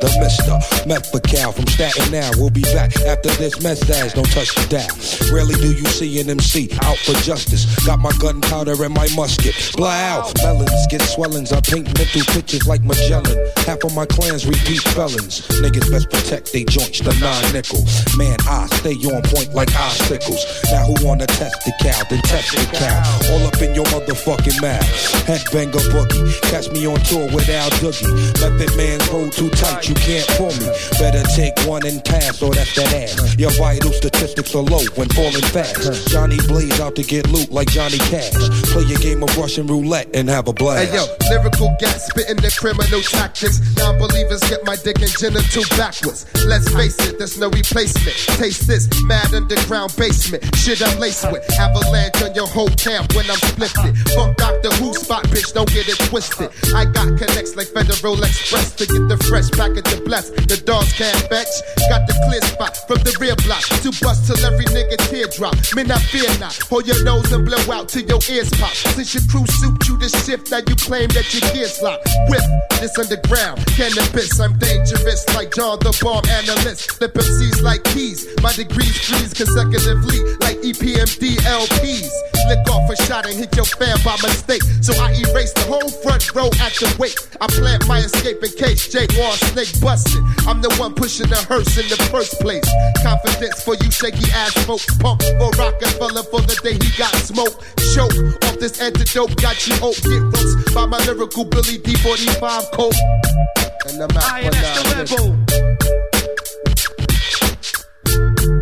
[0.00, 2.30] The Mister Methacal from Staten now.
[2.36, 4.14] We'll be back after this message.
[4.14, 4.94] Don't touch the dial.
[5.34, 7.68] Rarely do you see an MC out for justice.
[7.84, 9.54] Got my gunpowder and my musket.
[9.76, 10.32] Blow out.
[10.42, 11.52] Melons get swellings.
[11.52, 13.36] I paint mental pictures like Magellan.
[13.68, 15.44] Half of my clans repeat felons.
[15.60, 17.84] Niggas best protect they joints, the nine nickel.
[18.16, 20.40] Man, I stay on point like icicles.
[20.72, 22.00] Now who wanna test the cow?
[22.08, 22.98] Then test the cow.
[23.32, 24.88] All up in your motherfucking mouth.
[25.28, 26.40] Headbanger boogie.
[26.48, 28.08] Catch me on tour with Al Doogie.
[28.40, 30.68] Method man's hold too tight, you can't pull me.
[30.98, 33.36] Better take one and pass, or that's that ass.
[33.38, 36.08] Your vital statistics are low when falling fast.
[36.08, 38.32] Johnny Blaze out to get loot like Johnny Cash.
[38.72, 40.90] Play a game of Russian roulette and have a blast.
[40.90, 43.60] Hey yo, lyrical gas spitting the criminal tactics.
[43.76, 46.26] Non-believers get my dick and genital backwards.
[46.46, 48.16] Let's face it, there's no replacement.
[48.38, 50.44] Taste this mad underground basement.
[50.56, 51.44] Shit I'm laced with.
[51.58, 53.96] Avalanche on your whole camp when I'm splifted.
[54.14, 56.50] Fuck Doctor Who spot, bitch, don't get it twisted.
[56.74, 60.30] I got connects like Federal Express to get the fresh package of bless.
[60.30, 61.52] The dogs can't fetch.
[61.88, 65.54] Got the clear spot from the rear block to bust till every nigga teardrop.
[65.74, 66.57] Men, I fear not.
[66.68, 68.74] Hold your nose and blow out till your ears pop.
[68.94, 72.08] Since your crew suit you the shift, now you claim that your gears locked.
[72.28, 72.42] Whip
[72.80, 74.38] this underground cannabis.
[74.40, 76.92] I'm dangerous like John the bomb analyst.
[76.92, 78.26] Flip MCs like keys.
[78.42, 82.10] My degrees freeze consecutively like EPMD LPs.
[82.48, 84.62] Lick off a shot and hit your fan by mistake.
[84.80, 87.18] So I erase the whole front row at the wake.
[87.40, 90.22] I plant my escape in case Jay Wall snake busted.
[90.46, 92.64] I'm the one pushing the hearse in the first place.
[93.02, 94.86] Confidence for you shaky ass folks.
[94.98, 97.60] Pump for Rockefeller for the day he got smoked.
[97.94, 98.12] Choke
[98.44, 99.36] off this antidote.
[99.40, 99.96] Got you oak.
[100.02, 102.94] Get roast by my lyrical Billy D45 coat.
[103.88, 105.38] And I'm out for now.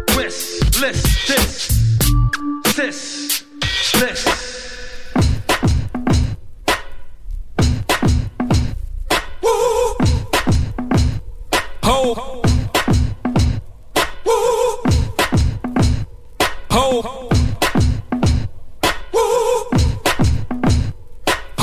[0.09, 1.68] Twist, list, this,
[2.74, 3.45] this,
[3.93, 4.47] this.
[11.82, 12.14] Ho.
[12.14, 12.45] Ho.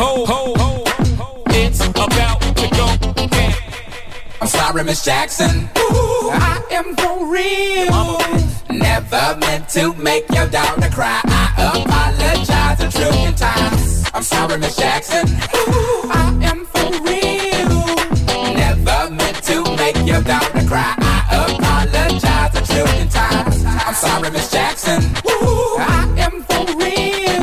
[0.03, 0.83] Ho, ho, ho.
[1.47, 3.53] It's about to go down.
[4.41, 5.69] I'm sorry, Miss Jackson.
[5.77, 8.19] Ooh, I am for real.
[8.69, 11.21] Never meant to make your daughter cry.
[11.23, 14.03] I apologize a trillion times.
[14.13, 15.25] I'm sorry, Miss Jackson.
[15.55, 17.71] Ooh, I am for real.
[18.59, 20.95] Never meant to make your daughter cry.
[20.99, 23.63] I apologize a trillion times.
[23.65, 25.01] I'm sorry, Miss Jackson.
[25.31, 27.42] Ooh, I am for real.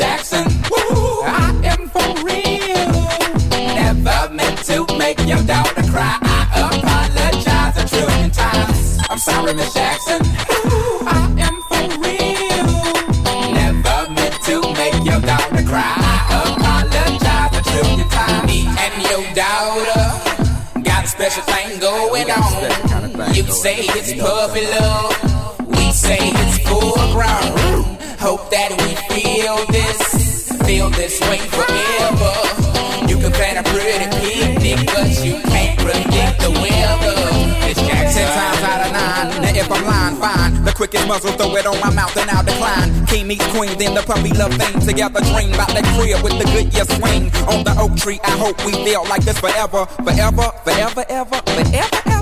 [0.00, 0.46] Jackson.
[0.70, 2.90] Woo, I am for real.
[3.76, 6.16] Never meant to make your daughter cry.
[6.22, 8.98] I apologize a trillion times.
[9.10, 10.22] I'm sorry, Miss Jackson.
[10.48, 12.68] Woo, I am for real.
[13.52, 15.92] Never meant to make your daughter cry.
[15.92, 18.46] I apologize a trillion times.
[18.48, 23.34] Me and your daughter got a special thing going on.
[23.34, 25.68] You say it's puppy love.
[25.68, 27.79] We say it's full grown.
[28.20, 33.08] Hope that we feel this, feel this way forever.
[33.08, 37.16] You can plan a pretty picnic, but you can't predict the weather.
[37.64, 38.28] It's Jackson.
[38.28, 39.40] Times out of nine.
[39.40, 40.64] Now if I'm lying, fine.
[40.64, 43.06] The quickest muzzle, throw it on my mouth and I'll decline.
[43.06, 44.78] King meets queen, then the puppy love thing.
[44.84, 47.32] Together dream about that crib with the Goodyear swing.
[47.48, 49.86] On the oak tree, I hope we feel like this forever.
[50.04, 52.19] Forever, forever, ever, forever, ever.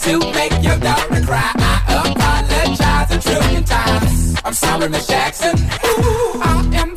[0.00, 1.52] To make your daughter cry.
[1.56, 4.36] I apologize a trillion times.
[4.44, 5.58] I'm sorry, Miss Jackson.
[5.58, 6.96] Ooh, I am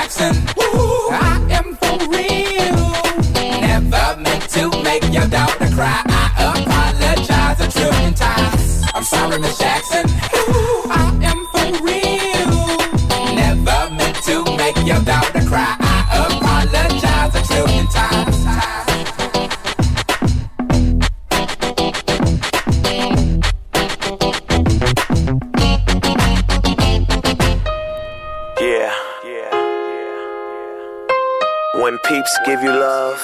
[32.61, 33.19] Give you love,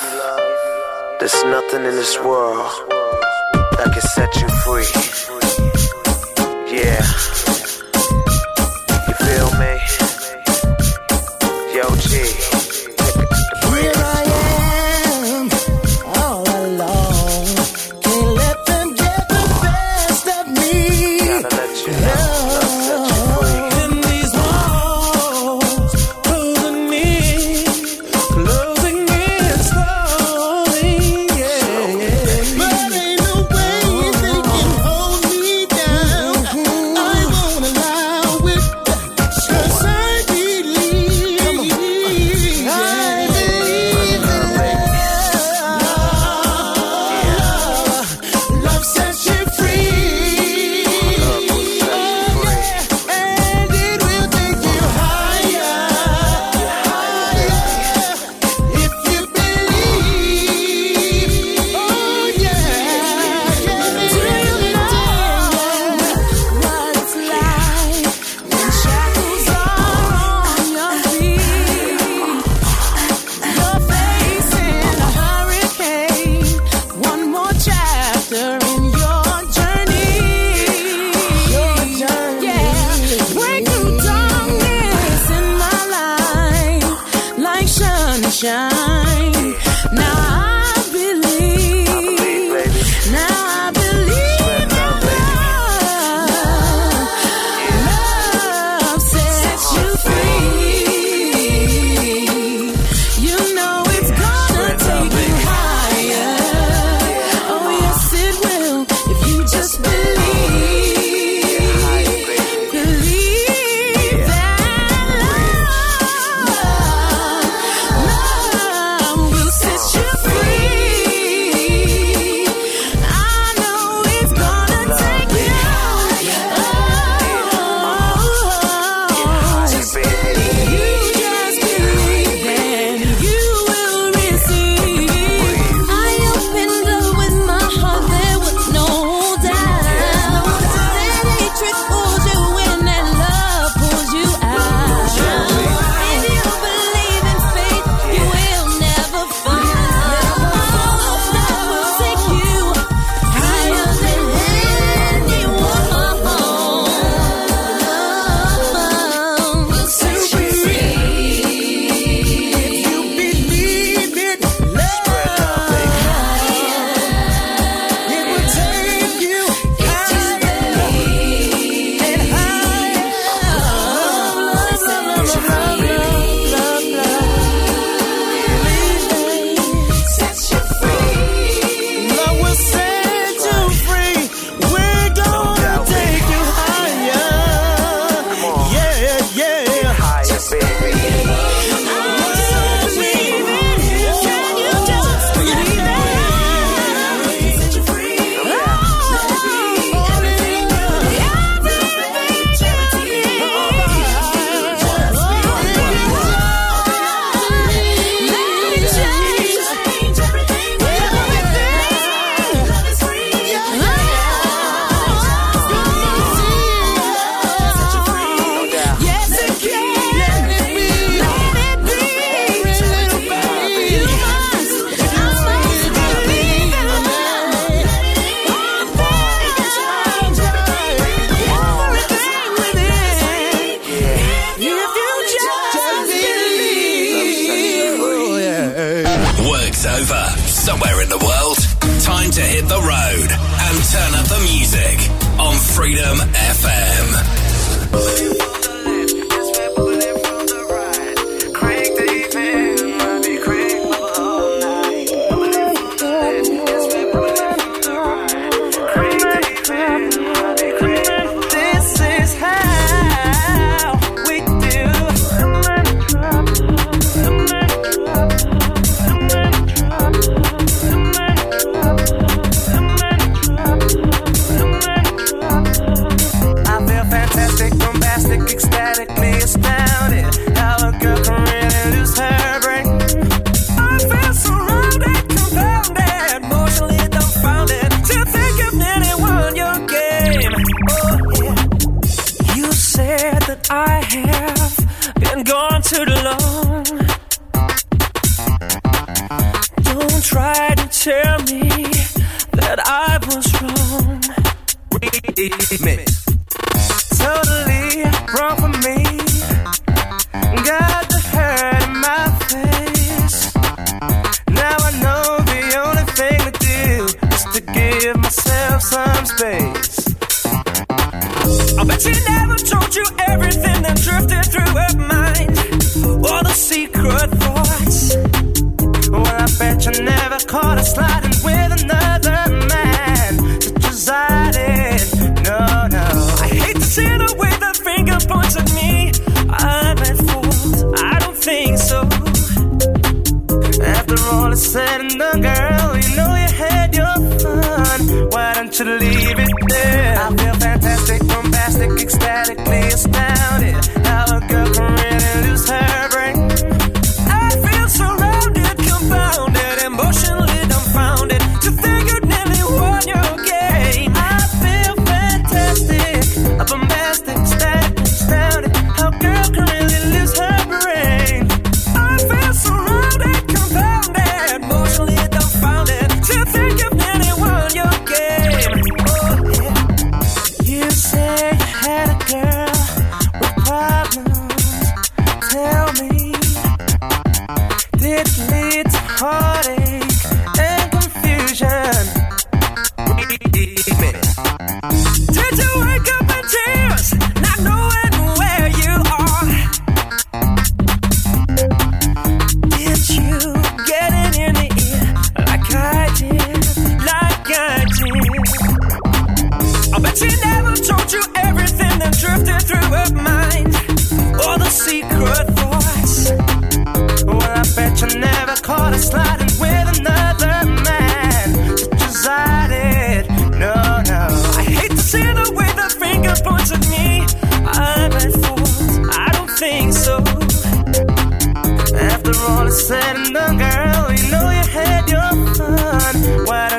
[1.19, 2.71] there's nothing in this world
[3.77, 5.46] that can set you free.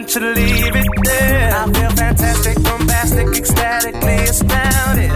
[0.09, 1.53] Should leave it there.
[1.55, 5.08] I feel fantastic, bombastic, ecstatically astounded.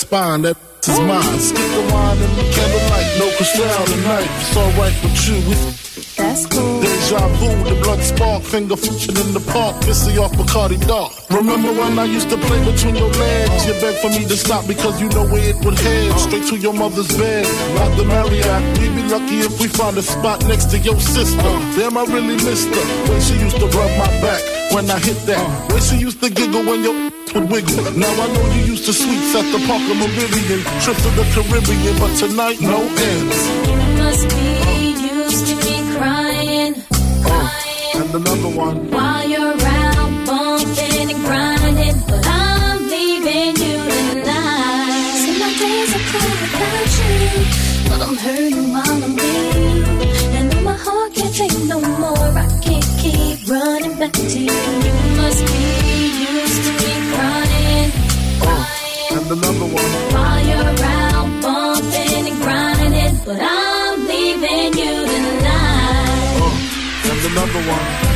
[0.00, 0.42] spine.
[0.42, 0.56] That
[0.88, 1.38] is mine.
[1.38, 3.08] Stick the wine in the candlelight.
[3.20, 4.28] No crystal tonight.
[4.40, 5.38] It's alright with you.
[6.16, 6.80] That's cool.
[6.80, 8.42] Deja vu, the blood spark.
[8.42, 9.76] Finger fishing in the park.
[9.84, 11.12] Pissy off Bacardi Dark.
[11.30, 13.66] Remember when I used to play between your legs?
[13.66, 16.18] You begged for me to stop because you know where it would head.
[16.18, 17.44] Straight to your mother's bed.
[17.76, 18.62] not the Marriott.
[18.80, 21.52] We'd be lucky if we found a spot next to your sister.
[21.76, 22.86] Damn, I really missed her.
[23.10, 24.42] When she used to rub my back
[24.72, 25.44] when I hit that.
[25.70, 27.84] When she used to giggle when your wiggle.
[27.96, 31.98] Now I know you used to sleep at the Parker Meridien, trip to the Caribbean,
[31.98, 33.38] but tonight no ends.
[33.68, 34.46] It must be
[35.14, 36.74] used to be crying,
[37.22, 37.94] crying.
[37.94, 38.89] Oh, and another one.
[67.32, 68.10] another one.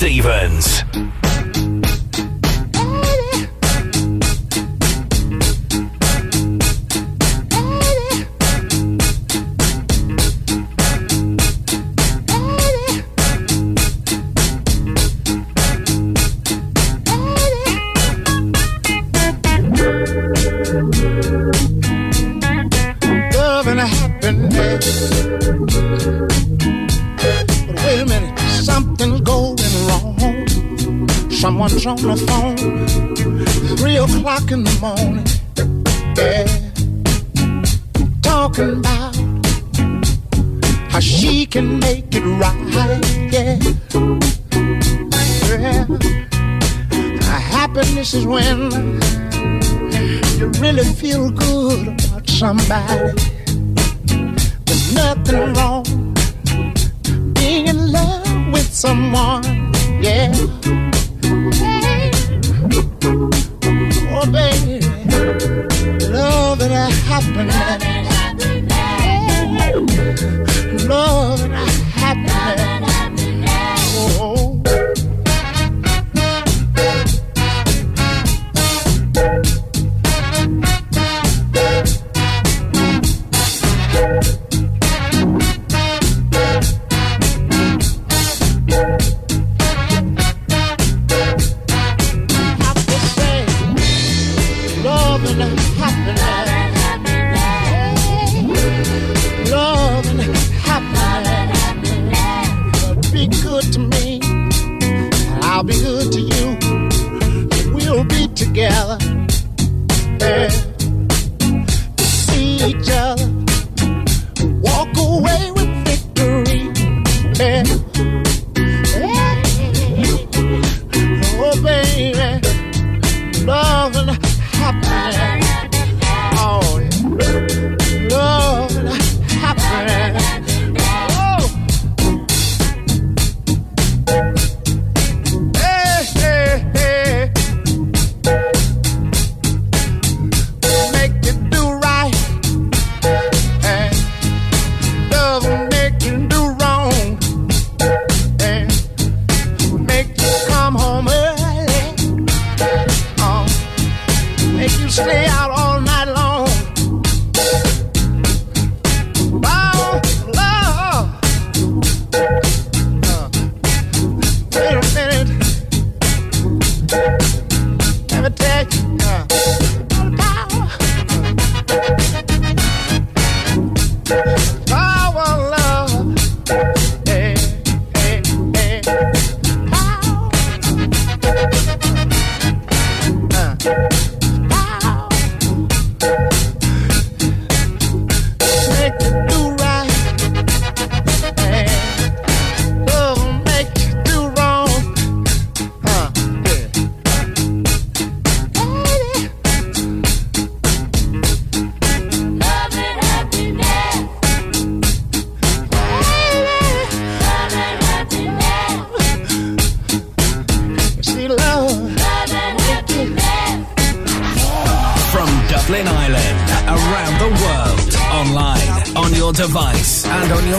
[0.00, 1.09] Stevens.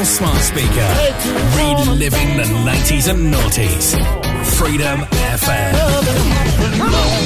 [0.01, 0.89] digital smart speaker.
[1.57, 3.95] Reliving the 90s and noughties.
[4.57, 5.73] Freedom FM.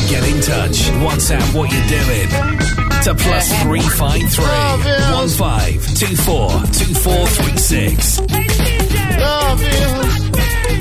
[0.09, 0.91] Get in touch.
[1.03, 2.30] WhatsApp what you're doing.
[3.03, 4.45] To plus 353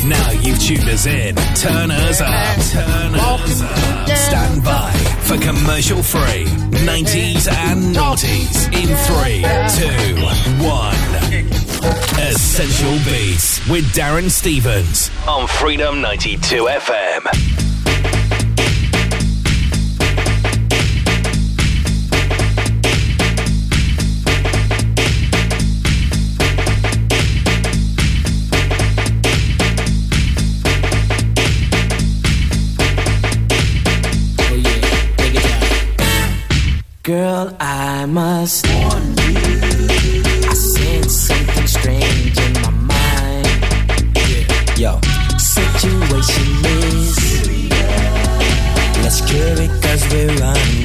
[0.08, 1.36] Now you've tuned us in.
[1.54, 2.56] Turn us up.
[2.72, 4.08] Turn us up.
[4.08, 4.92] Stand by
[5.24, 6.44] for commercial free
[6.84, 9.44] 90s and noughties in 3,
[10.58, 11.13] 2, 1.
[11.84, 17.54] Essential Beatz with Darren Stevens on Freedom 92 FM.
[37.02, 39.13] Girl, I must warn
[41.84, 43.46] strange in my mind.
[44.78, 44.98] Yo,
[45.36, 47.14] situation is.
[47.14, 47.72] Serious.
[49.02, 50.83] Let's cure it cause we're running.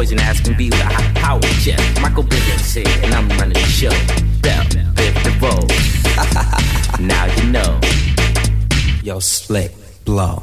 [0.00, 0.16] The.
[0.16, 2.00] Poison asking be with a high power chest.
[2.00, 3.90] Michael Bivens said, and I'm running the show.
[4.40, 5.66] Bell, Biv DeVoe.
[7.00, 7.80] now you know.
[9.02, 9.72] Yo, slick,
[10.04, 10.42] blow.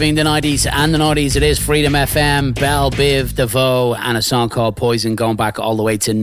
[0.00, 4.48] The 90s and the 90s, it is Freedom FM, Bell, Biv, DeVoe, and a song
[4.48, 6.14] called Poison going back all the way to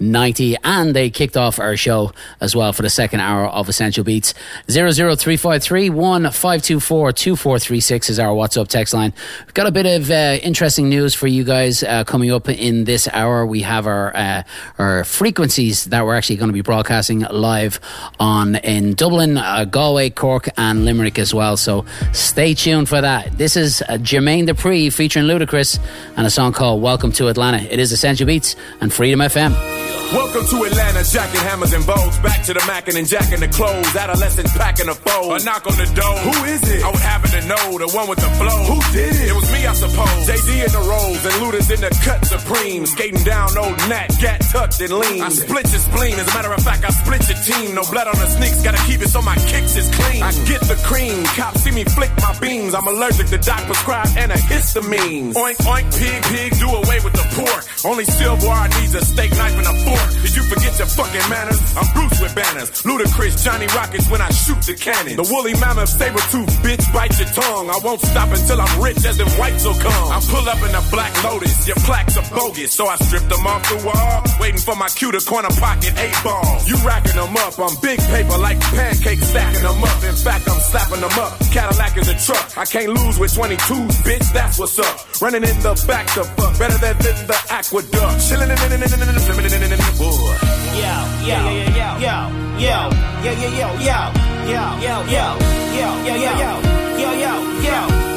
[0.00, 0.56] 1990.
[0.64, 4.32] And they kicked off our show as well for the second hour of Essential Beatz.
[4.66, 9.12] 00353 1524 2436 is our WhatsApp text line.
[9.44, 12.84] We've got a bit of uh, interesting news for you guys uh, coming up in
[12.84, 13.44] this hour.
[13.44, 14.42] We have our, uh,
[14.78, 17.78] our frequencies that we're actually going to be broadcasting live
[18.18, 21.56] on in Dublin, uh, Galway, Cork, and Limerick as well.
[21.56, 23.36] So stay tuned for that.
[23.36, 25.78] This is uh, Jermaine Dupri featuring Ludacris
[26.16, 27.58] and a song called Welcome to Atlanta.
[27.58, 29.89] It is Essential Beatz and Freedom FM.
[30.12, 32.18] Welcome to Atlanta, jacking hammers and bows.
[32.18, 33.94] Back to the mackin' and jacking the clothes.
[33.94, 35.42] Adolescents packing the foes.
[35.42, 36.16] A knock on the door.
[36.26, 36.82] Who is it?
[36.82, 38.58] I would happen to know the one with the flow.
[38.70, 39.30] Who did it?
[39.30, 40.26] It was me, I suppose.
[40.26, 42.86] JD in the rolls and Luda's in the cut supreme.
[42.86, 45.22] Skating down old Nat, gat tucked and lean.
[45.22, 46.18] I split your spleen.
[46.18, 47.74] As a matter of fact, I split your team.
[47.74, 48.62] No blood on the sneaks.
[48.62, 50.22] Gotta keep it so my kicks is clean.
[50.22, 51.22] I get the cream.
[51.38, 52.74] Cops see me flick my beams.
[52.74, 55.34] I'm allergic to doc prescribed antihistamines.
[55.38, 56.50] Oink, oink, pig, pig.
[56.58, 57.62] Do away with the pork.
[57.86, 59.74] Only silverware needs a steak knife and a
[60.22, 61.58] Did you forget your fucking manners?
[61.76, 62.70] I'm Bruce with banners.
[62.82, 65.16] Ludacris, Johnny Rockets when I shoot the cannon.
[65.16, 67.70] The woolly mammoth, saber tooth, bitch, bite your tongue.
[67.70, 70.06] I won't stop until I'm rich as them whites will come.
[70.12, 72.72] I pull up in a black lotus, your plaques are bogus.
[72.72, 76.16] So I stripped them off the wall, waiting for my cue to corner pocket eight
[76.22, 76.60] ball.
[76.66, 80.04] You racking them up, I'm big paper like pancakes, stacking them up.
[80.04, 81.38] In fact, I'm slapping them up.
[81.50, 84.94] Cadillac is a truck, I can't lose with 22s, bitch, that's what's up.
[85.20, 88.28] Running in the back to fuck, better than, the aqueduct.
[88.28, 90.34] Chilling in, in, in, in, in, in, in, in, in, in, in, boy.
[90.80, 90.94] Yo,
[91.26, 96.30] yo, yo, yo, yo, yo, yo, yo, yo, yo, yo, yo, yo, yo, yo, yo,
[96.30, 96.56] yo,
[96.98, 98.09] yo, yo, yo,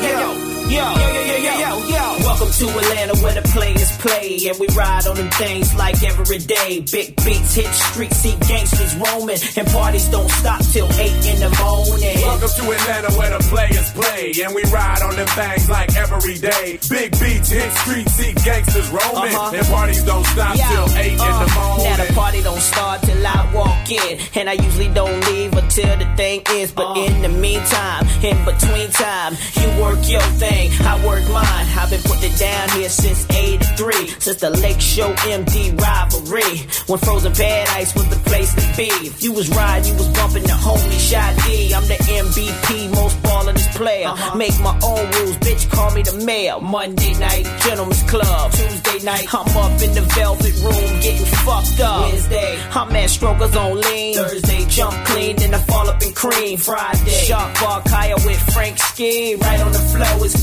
[0.74, 2.04] yo, yo, yo, yo, yo, yo, yo, yo.
[2.24, 6.40] Welcome to Atlanta where the players play and we ride on them things like every
[6.40, 6.82] day.
[6.92, 11.52] Big beats hit streets, see gangsters roaming, and parties don't stop till eight in the
[11.62, 12.18] morning.
[12.26, 16.38] Welcome to Atlanta where the players play and we ride on them things like every
[16.38, 16.80] day.
[16.90, 19.56] Big beats hit streets, see gangsters roaming, Uh-huh.
[19.56, 21.86] and parties don't stop Yeah, till eight in the uh, morning.
[21.90, 25.98] Now the party don't start till I walk in, and I usually don't leave until
[25.98, 26.72] the thing ends.
[26.72, 27.06] But Uh.
[27.06, 31.68] in the meantime, in between time, you work your thing, I work mine.
[31.78, 37.00] I've been putting it down here since '83, since the Lake Show MD rivalry, when
[37.00, 38.90] Frozen bad ice was the place to be.
[39.08, 41.74] If you was riding, you was bumping the homie Shot D.
[41.74, 44.08] I'm the MVP, most ballin'est player.
[44.08, 44.36] Uh-huh.
[44.36, 45.70] Make my own rules, bitch.
[45.70, 46.60] Call me the mayor.
[46.62, 48.52] Monday night, Gentlemen's Club.
[48.52, 52.12] Tuesday night, I'm up in the velvet room getting fucked up.
[52.12, 54.16] Wednesday, I'm at Strokers on lean.
[54.16, 56.58] Thursday, jump clean, then I fall up in cream.
[56.58, 59.36] Friday, Shark Bar Kaya with Frank Ski.
[59.36, 60.43] Right on the flow is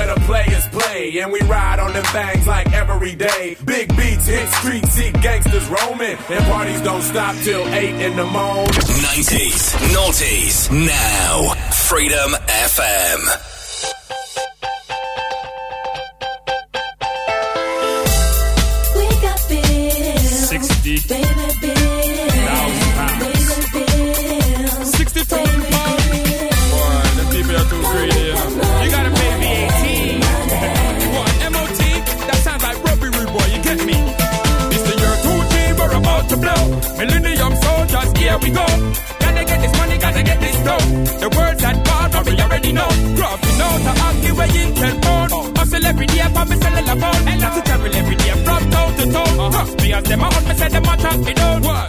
[0.00, 3.56] where the players play and we ride on them things like every day.
[3.64, 8.24] Big beats hit streets, see gangsters roaming, and parties don't stop till eight in the
[8.24, 8.66] morning.
[8.66, 11.54] 90s, noughties, now.
[11.88, 12.30] Freedom
[12.68, 13.20] FM.
[18.96, 20.48] We got bills.
[20.48, 22.32] 60 Baby bills.
[22.48, 23.20] thousand pounds.
[25.30, 25.69] Baby
[36.98, 38.66] Millennium soldiers, here we go.
[39.20, 40.84] Gotta get this money, gotta get this dough.
[41.22, 42.90] The words that God, but we already know.
[43.16, 45.54] Grafting out the hockey way Intel phone.
[45.56, 47.28] Hustle every day, but me selling a phone.
[47.28, 49.32] And not to travel every day, from toe to toe.
[49.50, 49.82] Trust uh-huh.
[49.82, 51.62] me, as them out, me say them track me down.
[51.62, 51.86] What?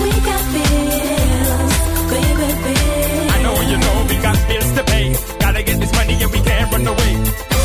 [0.00, 1.74] We got bills.
[2.12, 3.32] Baby bills.
[3.34, 5.06] I know you know we got bills to pay.
[5.40, 7.55] Gotta get this money and we can't run away.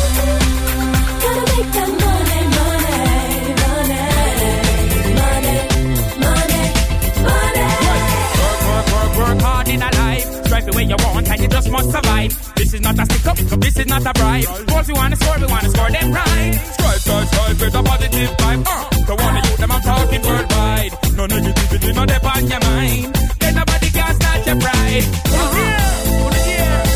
[10.62, 10.70] Life.
[10.70, 12.54] The way you want and you just must survive.
[12.54, 14.44] This is not a stick up, so this is not a bribe.
[14.68, 16.54] Once we wanna score, we wanna score them right.
[16.54, 18.64] Strive, strive, strive with a positive vibe.
[18.66, 20.92] Uh, the one of you, them I'm talking worldwide.
[21.16, 23.14] No negativity, no dep on your mind.
[23.40, 25.04] Then nobody can snatch your pride.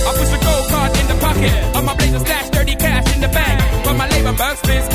[0.06, 1.76] I push the gold card in the pocket.
[1.76, 3.84] On my blazer stash, dirty cash in the bag.
[3.84, 4.88] From my labor, Merc, Spitz,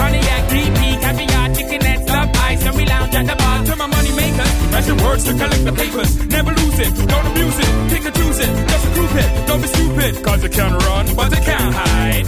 [4.82, 6.26] Fashion words to collect the papers.
[6.26, 7.72] Never lose it, don't abuse it.
[7.91, 9.48] Pick and choose it, just group it.
[9.48, 12.26] Don't be stupid, cause it can run, but it can't hide.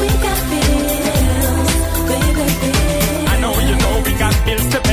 [0.00, 1.70] We got bills.
[2.10, 3.30] Baby bills.
[3.30, 4.85] I know you know we got bills to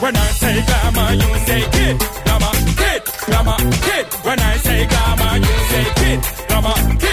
[0.00, 1.96] When I say glamour, you say kid.
[2.24, 4.06] Glamour kid, glamour kid.
[4.24, 6.18] When I say glamour, you say kid.
[6.48, 7.09] Glamour kid,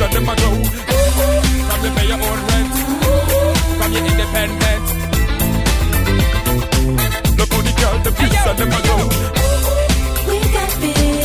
[0.00, 0.56] so them a grow.
[1.96, 2.72] Pay your own rent,
[3.78, 4.84] from your independent.
[7.38, 7.72] Look how the
[8.04, 9.02] the so them a grow.
[10.26, 11.19] We got big.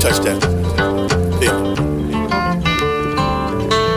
[0.00, 0.40] Touch that.
[1.42, 1.56] Yeah.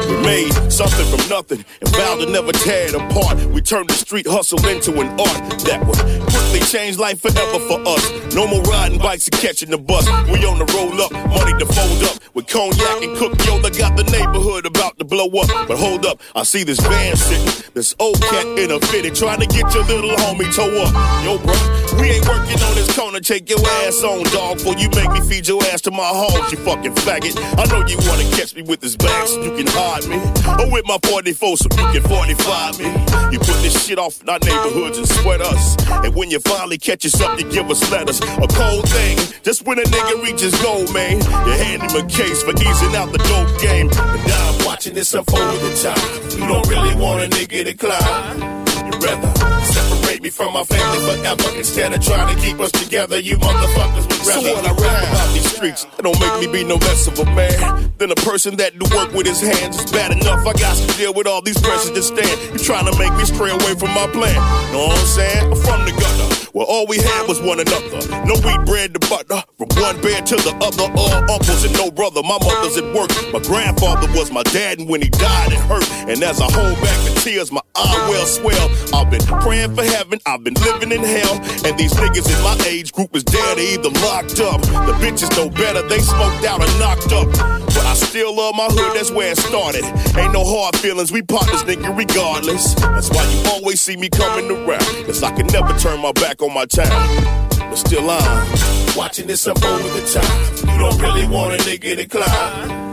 [0.07, 3.37] We made something from nothing and vowed to never tear it apart.
[3.47, 5.97] We turned the street hustle into an art that would
[6.29, 8.33] quickly change life forever for us.
[8.35, 10.05] No more riding bikes and catching the bus.
[10.29, 12.28] We on the roll up, money to fold up.
[12.49, 15.67] Cognac and cook, yo, they got the neighborhood about to blow up.
[15.67, 19.39] But hold up, I see this van sitting, this old cat in a fitted, trying
[19.39, 20.89] to get your little homie toe up.
[21.23, 21.53] Yo, bro,
[22.01, 23.19] we ain't working on this corner.
[23.19, 26.51] Take your ass on, dog, before you make me feed your ass to my hogs,
[26.51, 27.37] you fucking faggot.
[27.53, 30.17] I know you wanna catch me with this bag so you can hide me.
[30.57, 32.89] Or with my 44 so you can 45 me.
[33.31, 35.77] You put this shit off in our neighborhoods and sweat us.
[36.03, 38.19] And when you finally catch us up, you give us letters.
[38.21, 41.17] A cold thing, just when a nigga reaches gold, man.
[41.45, 43.87] You hand him a case for easing out the dope game.
[43.87, 46.39] But now I'm watching this unfold with the time.
[46.39, 48.39] You don't really want a nigga to climb.
[48.85, 49.33] You'd rather
[49.65, 53.19] separate me from my family forever instead of trying to keep us together.
[53.19, 54.49] You motherfuckers would rather.
[54.49, 57.19] So when I rap about these streets, it don't make me be no less of
[57.19, 59.81] a man than a person that do work with his hands.
[59.81, 62.53] It's bad enough I got to deal with all these pressures that stand.
[62.53, 64.35] You trying to make me stray away from my plan?
[64.71, 65.51] Know what I'm saying?
[65.51, 66.49] I'm from the gutter.
[66.53, 68.01] Well, all we had was one another.
[68.25, 69.43] No wheat bread to butter.
[69.57, 70.89] From one bed to the other.
[70.97, 72.23] All uncles and no brother.
[72.23, 73.13] My mother's at work.
[73.31, 75.87] My grandfather was my dad, and when he died, it hurt.
[76.09, 78.69] And as I hold back the tears, my eye well swell.
[78.93, 80.08] I've been praying for heaven.
[80.25, 81.35] I've been living in hell.
[81.65, 84.61] And these niggas in my age group is dead or either locked up.
[84.61, 85.87] The bitches know better.
[85.87, 87.27] They smoked out or knocked up.
[87.65, 88.95] But I still love my hood.
[88.95, 89.85] That's where it started.
[90.17, 91.11] Ain't no hard feelings.
[91.11, 92.73] We partners, nigga, regardless.
[92.75, 95.05] That's why you always see me coming around.
[95.05, 97.49] Cause I can never turn my back on my town.
[97.49, 100.73] But still I'm watching this unfold with the time.
[100.73, 102.88] You don't really want a nigga to climb.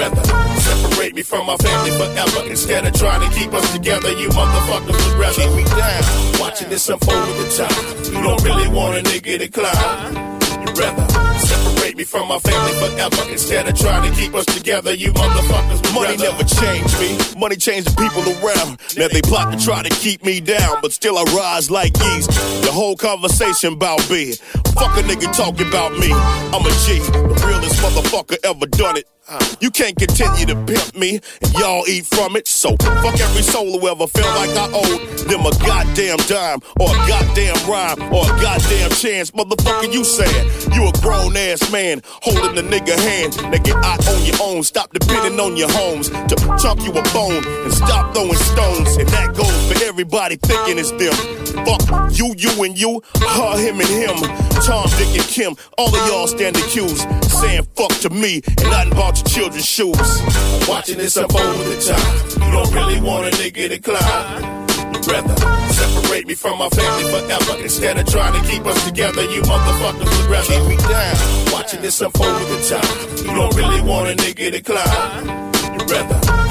[0.00, 0.24] Rather
[0.60, 4.10] separate me from my family forever instead of trying to keep us together.
[4.12, 6.40] You motherfuckers would rather keep me down.
[6.40, 8.14] Watching this unfold with the time.
[8.14, 10.14] You don't really want a nigga to climb.
[10.62, 11.06] You'd rather
[11.38, 14.94] separate me from my family forever instead of trying to keep us together.
[14.94, 17.18] You motherfuckers Money never changed me.
[17.38, 18.78] Money changed the people around.
[18.96, 22.30] Now they plot to try to keep me down, but still I rise like yeast.
[22.64, 24.32] The whole conversation about me.
[24.78, 26.12] Fuck a nigga talking about me.
[26.12, 29.06] I'm a G, the realest motherfucker ever done it.
[29.60, 32.48] You can't continue to pimp me and y'all eat from it.
[32.48, 36.90] So fuck every soul who ever felt like I owed them a goddamn dime or
[36.90, 39.30] a goddamn rhyme or a goddamn chance.
[39.30, 41.79] Motherfucker, you saying you a grown ass man
[42.22, 43.32] holding the nigga hand.
[43.64, 44.62] Get out on your own.
[44.62, 48.96] Stop depending on your homes to chunk you a bone and stop throwing stones.
[48.96, 51.14] And that goes for everybody thinking it's them.
[51.64, 51.82] Fuck
[52.12, 54.16] you, you and you, her, him and him.
[54.62, 58.92] Tom, Dick and Kim, all of y'all stand accused, saying fuck to me and nothing
[58.92, 60.22] about your children's shoes.
[60.68, 62.44] Watching this unfold with the time.
[62.44, 64.69] You don't really want a nigga to climb.
[65.02, 69.22] Separate me from my family forever instead of trying to keep us together.
[69.22, 71.52] You motherfuckers would rather keep me down.
[71.52, 73.26] Watching this unfold with the time.
[73.26, 75.26] You don't really want a nigga to climb.
[75.72, 76.49] You'd rather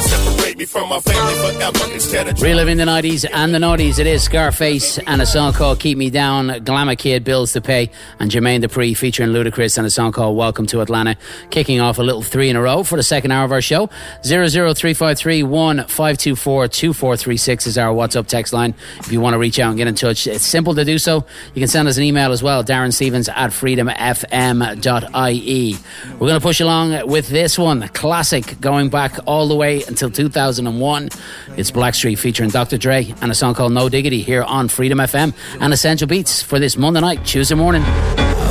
[0.60, 4.22] me from my family forever instead of Reliving the 90s and the noughties, it is
[4.24, 8.62] Scarface and a song called Keep Me Down, Glamour Kid, Bills to Pay, and Jermaine
[8.62, 11.16] Dupri featuring Ludacris and a song called Welcome to Atlanta,
[11.50, 13.88] kicking off a little three in a row for the second hour of our show.
[14.24, 18.74] 00353 1524 2436 is our WhatsApp text line.
[19.00, 21.26] If you want to reach out and get in touch, it's simple to do so.
[21.54, 25.76] You can send us an email as well, Darren Stevens at freedomfm.ie.
[26.14, 30.10] We're going to push along with this one, classic going back all the way until
[30.50, 31.10] 2001.
[31.58, 32.78] It's Blackstreet featuring Dr.
[32.78, 36.60] Dre and a song called No Diggity here on Freedom FM and Essential Beatz for
[36.60, 37.84] this Monday night, Tuesday morning.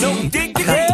[0.00, 0.89] no diggity.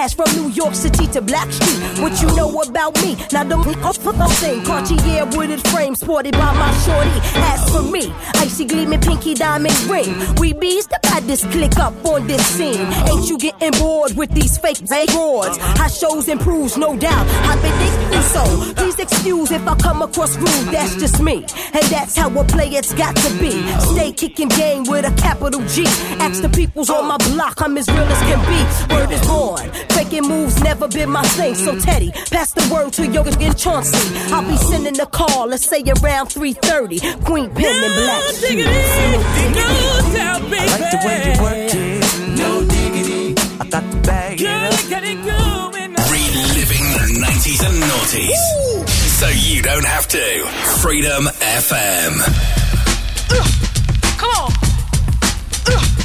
[0.00, 2.00] From New York City to Blackstreet.
[2.00, 3.18] What you know about me?
[3.32, 3.66] Now don't
[4.40, 4.64] thing.
[4.64, 7.10] Cartier wooded frame sported by my shorty.
[7.52, 10.16] As for me, icy gleaming pinky diamond ring.
[10.36, 10.99] We bees the
[11.30, 12.86] baddest click up on this scene.
[13.08, 14.78] Ain't you getting bored with these fake
[15.10, 15.56] awards?
[15.58, 17.26] High shows improves, no doubt.
[17.46, 18.74] I've been thinking so.
[18.74, 20.74] Please excuse if I come across rude.
[20.74, 23.52] That's just me, and that's how a player's got to be.
[23.92, 25.84] Stay kicking game with a capital G.
[26.18, 28.94] Ask the peoples on my block, I'm as real as can be.
[28.94, 29.70] Word is born.
[29.90, 31.54] Faking moves never been my thing.
[31.54, 34.18] So Teddy, pass the word to Yoga and Chauncey.
[34.32, 37.24] I'll be sending a call, let's say around 3:30.
[37.24, 38.22] Queen Pen and Black.
[38.34, 38.66] Shoes.
[40.52, 42.38] I like the way you work it.
[42.38, 43.34] No diggity.
[43.60, 45.72] I got to bag it up.
[46.10, 48.42] Reliving the 90s and noughties.
[49.20, 50.46] So you don't have to.
[50.82, 52.12] Freedom FM.
[54.18, 54.52] Come on.
[55.66, 55.99] Uh,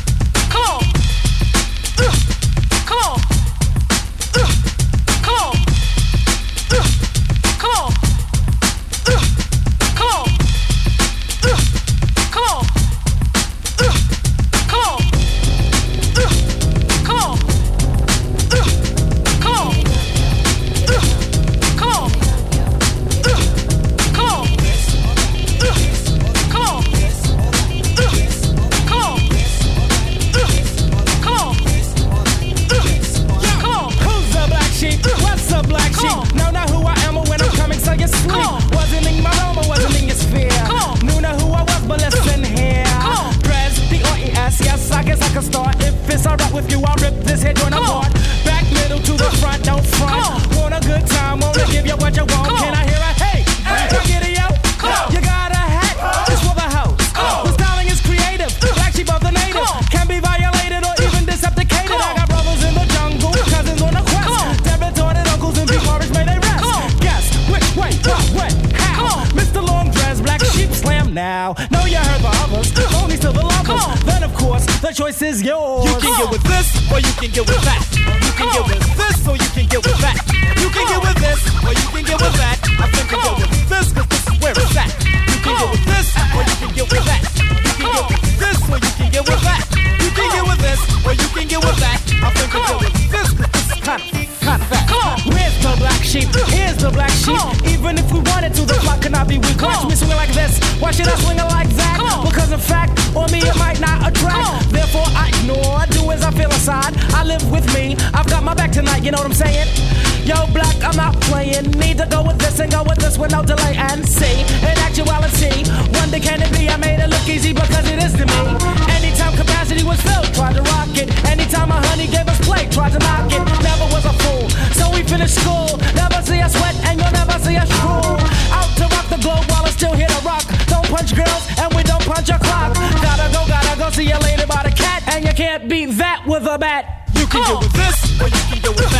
[135.65, 137.09] can't beat that with a bat.
[137.13, 138.94] You can with this, or you can with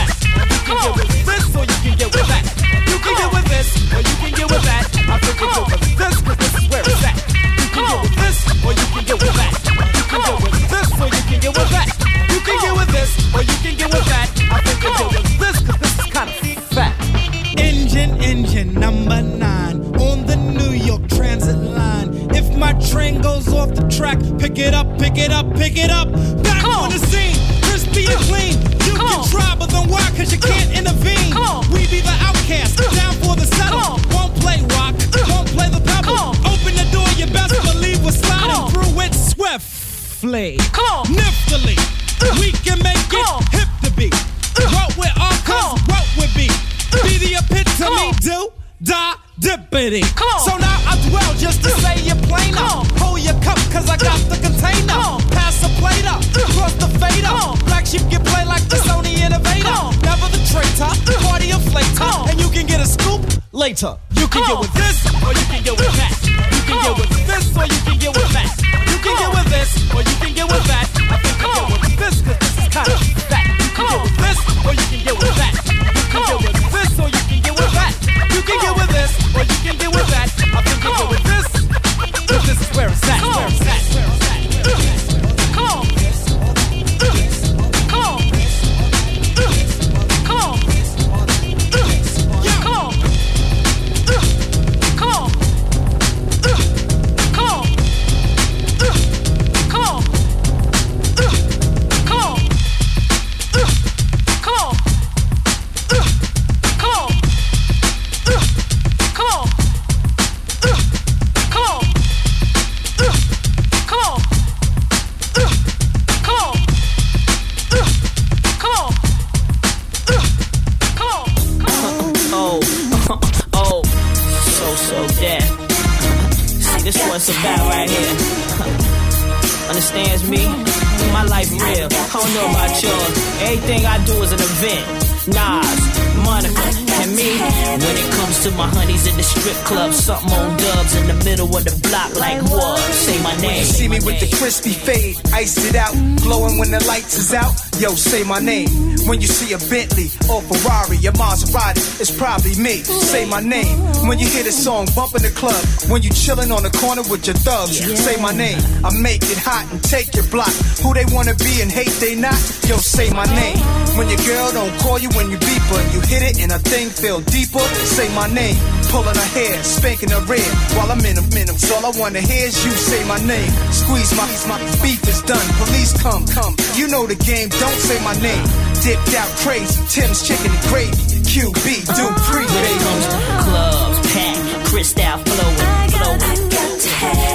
[153.26, 153.80] Say my name.
[154.06, 155.58] When you hear the song bump in the club,
[155.90, 158.62] when you chillin' on the corner with your thugs, say my name.
[158.86, 160.54] I make it hot and take your block.
[160.86, 162.38] Who they wanna be and hate they not?
[162.70, 163.58] Yo, say my name.
[163.98, 166.60] When your girl don't call you when you beep her, you hit it and a
[166.60, 167.66] thing feel deeper.
[167.98, 168.62] Say my name.
[168.94, 170.46] Pulling her hair, spanking her red
[170.78, 171.26] while I'm in a.
[171.58, 173.50] So all I wanna hear is you say my name.
[173.74, 175.48] Squeeze my, my beef is done.
[175.66, 176.54] Police come, come.
[176.78, 178.46] You know the game, don't say my name.
[178.86, 179.82] Dipped out crazy.
[179.90, 181.05] Tim's chicken and gravy.
[181.36, 181.68] QB,
[182.00, 184.38] do pre When it comes to clubs, pack,
[184.72, 186.40] crystal flowing, flowing.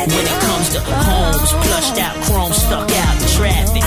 [0.08, 3.84] When it comes to homes, plushed out, chrome stuck out in traffic.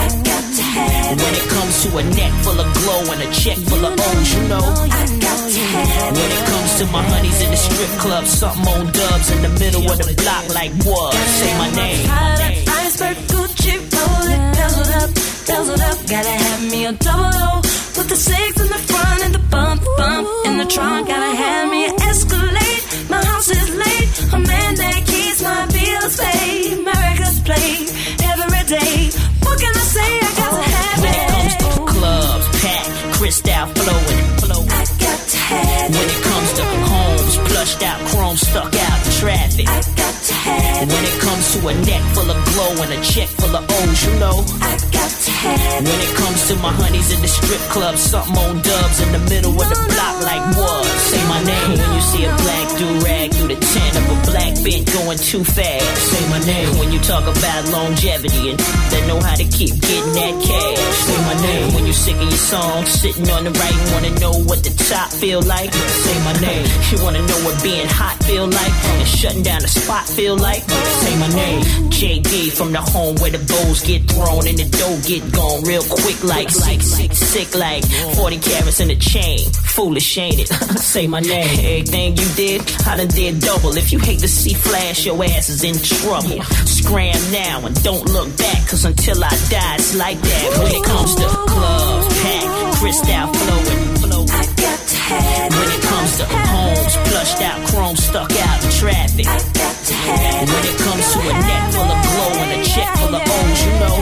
[1.18, 4.36] When it comes to a neck full of glow and a check full of O's,
[4.36, 4.62] you know.
[6.14, 9.50] When it comes to my honeys in the strip club, something on dubs in the
[9.50, 11.14] middle of the block like what?
[11.42, 12.06] Say my name.
[12.70, 15.10] Iceberg Gucci, roll it, dazzled up,
[15.50, 15.98] dazzled up.
[16.06, 17.62] Gotta have me a double O.
[17.96, 19.13] Put the six in the front
[38.54, 39.93] stuck out in traffic.
[41.54, 44.42] To a neck full of glow and a check full of O's, you know.
[44.58, 48.38] I got to have When it comes to my honeys in the strip club, something
[48.38, 50.86] on dubs in the middle of the block like what?
[51.14, 51.78] Say my name.
[51.78, 55.20] When you see a black do rag through the tent of a black bent going
[55.22, 56.70] too fast, say my name.
[56.80, 58.58] When you talk about longevity and
[58.90, 61.74] they know how to keep getting that cash, say my name.
[61.78, 65.14] When you sick of your song, sitting on the right, wanna know what the top
[65.14, 66.66] feel like, say my name.
[66.90, 70.64] You wanna know what being hot feel like and shutting down the spot feel like,
[70.66, 71.43] say my name.
[71.94, 75.84] JD from the home where the bowls get thrown and the dough get gone real
[75.84, 79.40] quick like sick, sick, sick like 40 carats in a chain.
[79.76, 80.48] Foolish ain't it?
[80.80, 81.48] say my name.
[81.60, 83.78] Everything you did, I done did double.
[83.78, 86.44] If you hate to see flash, your ass is in trouble.
[86.66, 90.60] Scram now and don't look back, cause until I die, it's like that.
[90.60, 94.30] When it comes to clubs, pack, crystal flowing, flowing.
[94.30, 95.83] I got to have
[96.14, 99.26] To homes, plushed out, chrome stuck out in traffic.
[99.26, 103.66] When it comes to a neck full of glow and a check full of O's,
[103.66, 103.98] you know.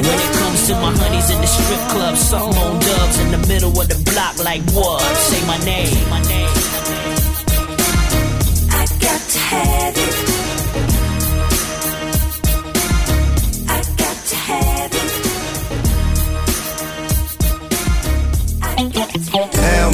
[0.00, 3.46] When it comes to my honeys in the strip club, something on dubs in the
[3.48, 5.02] middle of the block like what?
[5.18, 5.92] Say my name.
[8.70, 10.31] I got to have it.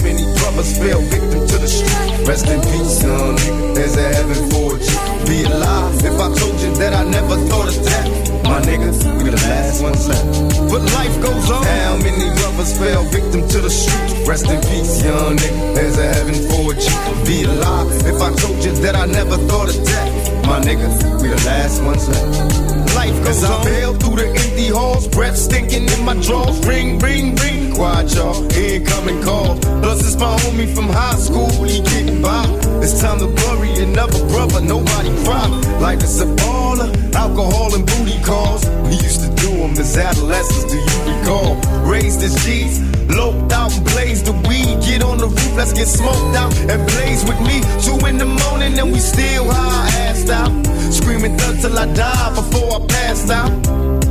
[0.02, 2.26] many brothers fell victim to the street?
[2.26, 3.74] Rest in peace, young nigga.
[3.74, 4.98] There's a heaven for you.
[5.26, 8.06] Be alive if I told you that I never thought of that.
[8.44, 10.26] My niggas, we the last ones left.
[10.70, 11.64] But life goes on.
[11.64, 14.26] How many brothers fell victim to the street?
[14.26, 15.74] Rest in peace, young nigga.
[15.74, 17.24] There's a heaven for you.
[17.26, 20.17] Be alive if I told you that I never thought of that
[20.48, 20.88] my nigga,
[21.20, 22.94] we the last ones left.
[22.96, 23.60] Life goes on.
[23.60, 26.58] I bail through the empty halls, breath stinking in my drawers.
[26.66, 27.72] Ring, ring, ring.
[27.74, 28.40] Quiet, y'all.
[28.52, 29.56] Incoming call.
[29.82, 31.50] Plus, it's my homie from high school.
[31.64, 32.44] He getting by.
[32.82, 34.60] It's time to bury another brother.
[34.60, 35.46] Nobody cry.
[35.80, 36.88] Life is a baller.
[37.14, 38.64] Alcohol and booty calls.
[38.88, 40.64] We used to do them as adolescents.
[40.72, 41.56] Do you recall?
[41.84, 42.80] Raised as G's.
[43.08, 44.80] Loped out and blazed the weed.
[44.84, 47.60] Get on the roof, let's get smoked out and blaze with me.
[47.80, 49.88] Two in the morning and we still high,
[50.28, 50.92] assed out.
[50.92, 53.50] Screaming thug till I die before I passed out.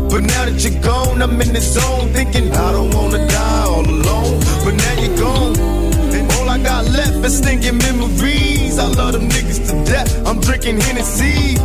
[0.09, 3.85] But now that you're gone, I'm in the zone thinking I don't wanna die all
[3.85, 4.39] alone.
[4.63, 5.57] But now you're gone,
[6.13, 8.79] and all I got left is thinking memories.
[8.79, 10.27] I love them niggas to death.
[10.27, 11.57] I'm drinking Hennessy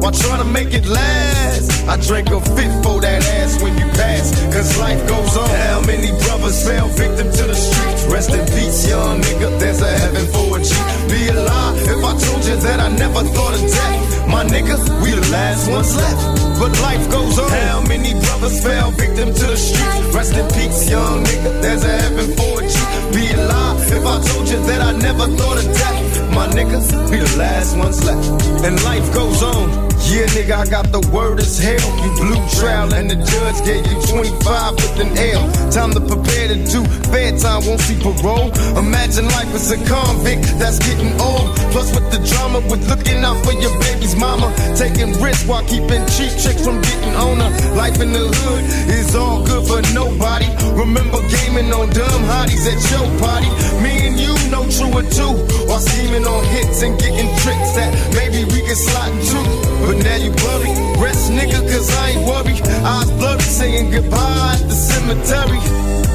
[0.00, 1.88] while trying to make it last.
[1.88, 5.48] I drank a fit for that ass when you pass, cause life goes on.
[5.48, 8.04] How many brothers fell victim to the streets?
[8.06, 9.58] Rest in peace, young nigga.
[9.60, 10.70] There's a heaven for a G.
[11.08, 14.28] Be alive if I told you that I never thought of death.
[14.28, 16.58] My nigga, we the last ones left.
[16.58, 17.48] But life goes on.
[17.48, 20.14] How many brothers fell victim to the streets?
[20.14, 21.62] Rest in peace, young nigga.
[21.62, 22.76] There's a heaven for a G.
[23.14, 26.05] Be alive if I told you that I never thought of death.
[26.36, 28.42] My nigga, we the last ones left.
[28.62, 29.95] And life goes on.
[30.06, 31.82] Yeah, nigga, I got the word as hell.
[31.98, 35.42] You blue trial and the judge gave you 25 with an L.
[35.74, 38.54] Time to prepare to do fair time, won't see parole.
[38.78, 41.50] Imagine life as a convict that's getting old.
[41.74, 44.54] Plus with the drama, with looking out for your baby's mama.
[44.78, 47.50] Taking risks while keeping cheap chicks from getting on her.
[47.74, 48.64] Life in the hood
[48.94, 50.46] is all good for nobody.
[50.78, 53.50] Remember gaming on dumb hotties at your party.
[53.82, 55.34] Me and you know true or two.
[55.66, 59.42] While scheming on hits and getting tricks that maybe we can slide into.
[59.86, 60.72] But now you worry.
[60.98, 62.60] Rest nigga, cause I ain't worried.
[62.84, 65.60] Eyes blurry, saying goodbye at the cemetery.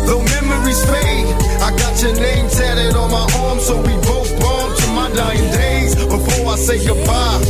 [0.06, 1.28] Though memories fade,
[1.62, 5.50] I got your name tatted on my arm, so we both born to my dying
[5.52, 5.96] days.
[5.96, 7.42] Before I say goodbye,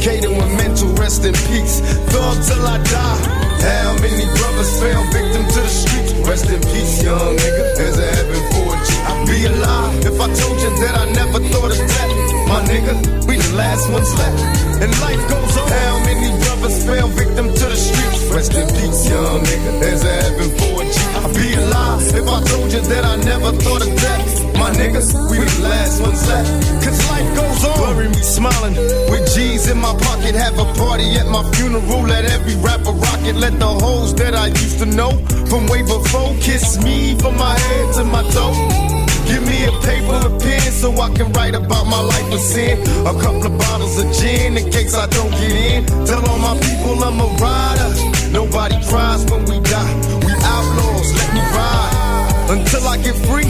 [0.00, 1.80] Kato and mental rest in peace.
[2.12, 3.44] Thug till I die.
[3.64, 6.12] How many brothers fell victim to the streets?
[6.28, 7.76] Rest in peace, young nigga.
[7.76, 8.88] There's a heaven for G.
[9.08, 12.33] I'd be alive if I told you that I never thought of death.
[12.48, 12.94] My nigga,
[13.26, 14.40] we the last ones left.
[14.82, 15.68] And life goes on.
[15.68, 18.22] How many brothers fell victim to the streets?
[18.34, 19.80] Rest in peace, young nigga.
[19.80, 20.96] There's a heaven for a G.
[21.18, 24.44] I'd be alive if I told you that I never thought of death.
[24.58, 26.50] My niggas, we the last ones left.
[26.84, 27.94] Cause life goes on.
[27.94, 28.76] Bury me smiling
[29.10, 30.34] with G's in my pocket.
[30.34, 32.02] Have a party at my funeral.
[32.02, 33.36] Let every rapper rock it.
[33.36, 35.10] Let the hoes that I used to know
[35.50, 39.03] from way before kiss me from my head to my toe.
[39.26, 42.80] Give me a paper and pen so I can write about my life of sin.
[43.06, 45.86] A couple of bottles of gin in case I don't get in.
[46.06, 47.90] Tell all my people I'm a rider.
[48.30, 49.94] Nobody cries when we die.
[50.26, 52.03] We outlaws, let me ride
[52.50, 53.48] until I get free.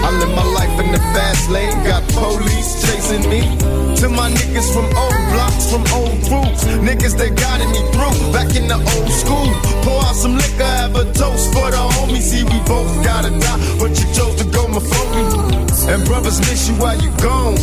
[0.00, 3.42] I live my life in the fast lane, got police chasing me.
[4.00, 8.32] To my niggas from old blocks, from old crews, niggas that guided me through.
[8.32, 9.50] Back in the old school,
[9.82, 12.22] pour out some liquor, have a toast for the homies.
[12.30, 15.58] See, we both gotta die, but you chose to go my me.
[15.88, 17.56] And brothers miss you while you gone.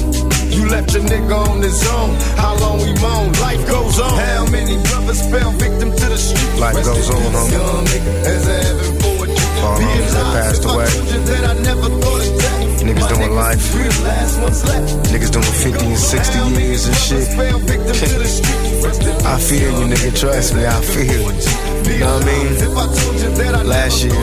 [0.49, 2.15] You left your nigga on his own.
[2.37, 3.31] How long we moan?
[3.39, 4.13] Life goes on.
[4.17, 6.59] How many brothers fell victim to the street?
[6.59, 7.51] Life Rest goes on, homie.
[7.51, 9.04] young nigga, There's a heaven for a G.
[9.65, 10.85] That passed away.
[10.85, 12.05] you.
[12.85, 13.65] Niggas doing life.
[15.09, 17.27] Niggas doing 50 and 60 years and shit.
[19.25, 20.11] I feel you, nigga.
[20.19, 21.33] Trust me, I feel you.
[21.93, 22.53] You know what I mean?
[22.61, 24.13] You Last year,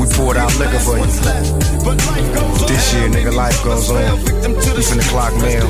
[0.00, 1.06] we poured out liquor for you.
[2.68, 3.96] This year, nigga, life goes on.
[4.22, 5.66] We finna clock mail,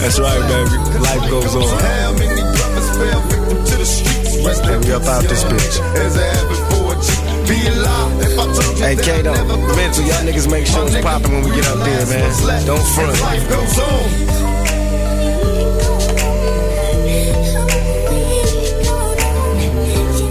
[0.00, 0.76] That's right, baby.
[1.00, 1.68] Life goes on.
[1.80, 4.44] How many brothers fell victim to the streets?
[4.44, 6.69] Rest in And we up out this bitch.
[7.50, 9.34] Hey, Kato,
[9.74, 12.66] mental, y'all niggas make sure it's popping when we get up there, man.
[12.66, 14.49] Don't front.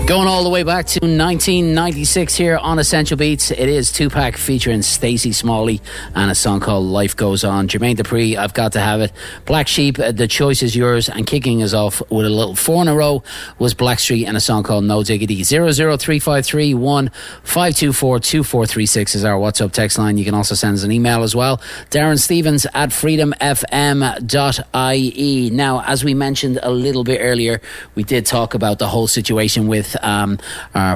[0.10, 3.52] Going all the way back to 1996 here on Essential Beatz.
[3.52, 5.81] It is Tupac featuring Stacey Smallie
[6.15, 7.68] and a song called Life Goes On.
[7.68, 9.11] Jermaine Dupri, I've got to have it.
[9.45, 11.10] Black Sheep, uh, the choice is yours.
[11.10, 13.22] And kicking us off with a little four in a row
[13.60, 15.44] was Blackstreet and a song called No Diggity.
[15.44, 20.18] 00353 524 2436 is our WhatsApp text line.
[20.18, 21.57] You can also send us an email as well.
[21.91, 25.49] Darren Stevens at freedomfm.ie.
[25.52, 27.61] Now, as we mentioned a little bit earlier,
[27.94, 30.38] we did talk about the whole situation with um,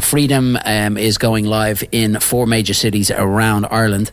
[0.01, 4.11] Freedom um, is going live in four major cities around Ireland.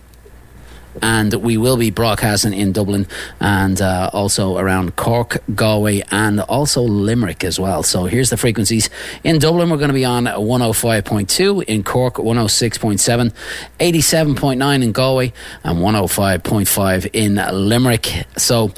[1.03, 3.07] And we will be broadcasting in Dublin
[3.41, 7.83] and uh, also around Cork, Galway, and also Limerick as well.
[7.83, 8.91] So here's the frequencies.
[9.25, 13.33] In Dublin, we're going to be on 105.2, in Cork, 106.7,
[13.79, 15.33] 87.9 in Galway,
[15.65, 17.37] and 105.5 in
[17.69, 18.27] Limerick.
[18.37, 18.73] So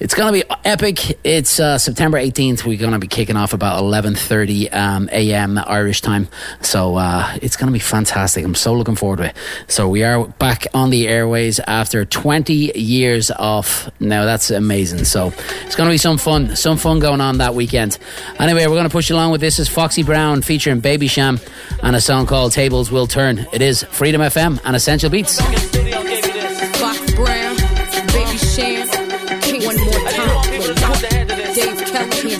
[0.00, 1.18] it's going to be epic.
[1.24, 2.64] It's uh, September 18th.
[2.64, 5.58] We're going to be kicking off about 11.30 um, a.m.
[5.58, 6.28] Irish time.
[6.60, 8.44] So uh, it's going to be fantastic.
[8.44, 9.36] I'm so looking forward to it.
[9.68, 13.90] So we are back on the airways after 20 years off.
[14.00, 15.04] Now that's amazing.
[15.04, 15.32] So
[15.64, 17.98] it's going to be some fun, some fun going on that weekend.
[18.38, 19.58] Anyway, we're going to push along with this.
[19.58, 21.40] Is Foxy Brown featuring Baby Sham
[21.82, 23.46] and a song called Tables Will Turn.
[23.52, 25.40] It is Freedom FM and Essential Beatz.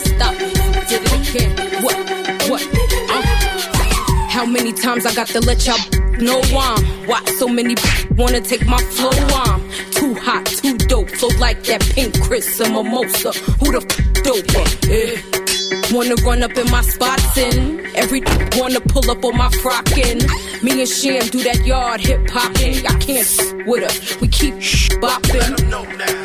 [0.05, 0.34] Stop.
[4.35, 5.79] How many times I got to let y'all
[6.19, 7.77] know I'm why so many
[8.17, 9.11] wanna take my flow?
[9.11, 9.61] I'm
[9.93, 13.31] too hot, too dope, so like that pink Chris and mimosa.
[13.61, 14.91] Who the f- dope?
[14.91, 15.44] Eh.
[15.93, 18.23] Wanna run up in my spots and every
[18.57, 20.23] wanna pull up on my frockin'.
[20.63, 22.87] Me and Sham do that yard hip hopping.
[22.87, 24.21] I can't with us.
[24.21, 24.55] We keep
[25.01, 25.57] bopping.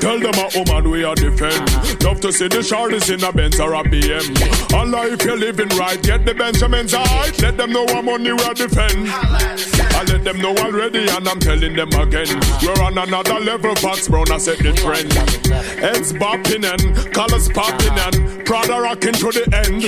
[0.02, 2.04] Tell them a woman we are defend.
[2.04, 4.74] Love to see the shorties in a Benz or a BM.
[4.74, 7.42] Allah, if you're living right, get the Benjamins right.
[7.42, 9.10] Let them know I'm we are defend.
[9.10, 12.28] I let them know already, and I'm telling them again.
[12.64, 15.12] We're on another level, Fox Brown, I set the trend.
[15.80, 19.84] Heads bopping and colors popping and Prada rocking to the end.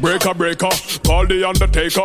[0.00, 0.70] Breaker, breaker,
[1.06, 2.02] call the undertaker.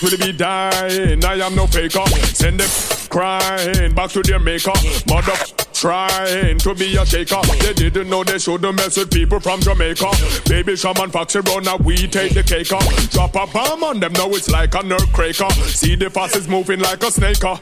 [0.00, 1.24] Will be dying?
[1.24, 2.06] I am no faker.
[2.30, 2.70] Send them
[3.10, 4.70] crying back to their maker.
[5.08, 5.34] Mother
[5.74, 7.42] trying to be a shaker.
[7.58, 10.06] They didn't know they shouldn't mess with people from Jamaica.
[10.48, 12.72] Baby Sham and Foxy Brown, now we take the cake.
[12.72, 12.86] off.
[13.10, 15.50] Drop a bomb on them, now it's like a nerve cracker.
[15.66, 17.42] See the fastest moving like a snake.
[17.42, 17.58] uh.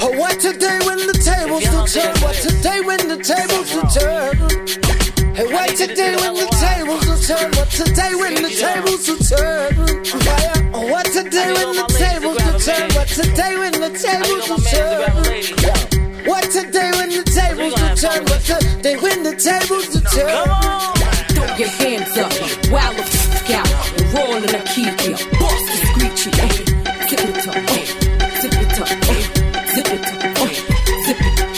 [0.00, 2.14] Oh, what today when the tables will turn?
[2.22, 4.97] What today when the tables will turn?
[5.38, 7.52] Hey, what today when the tables will turn?
[7.54, 9.70] What today when the tables will turn?
[10.02, 10.70] Fire.
[10.74, 12.90] Oh, what today when the tables will turn?
[12.98, 15.14] What today when the tables will turn?
[16.26, 18.26] What today when the tables will turn?
[18.26, 20.42] What today when the tables will turn?
[21.30, 22.34] Throw your hands up,
[22.74, 23.70] wow the f out,
[24.18, 25.22] roll in the key here.
[25.38, 26.50] Boss the screechy, eh?
[27.06, 27.54] Zip it up?
[28.42, 28.90] Zip it up?
[29.70, 30.50] Zip it up?
[31.06, 31.48] Zip it up.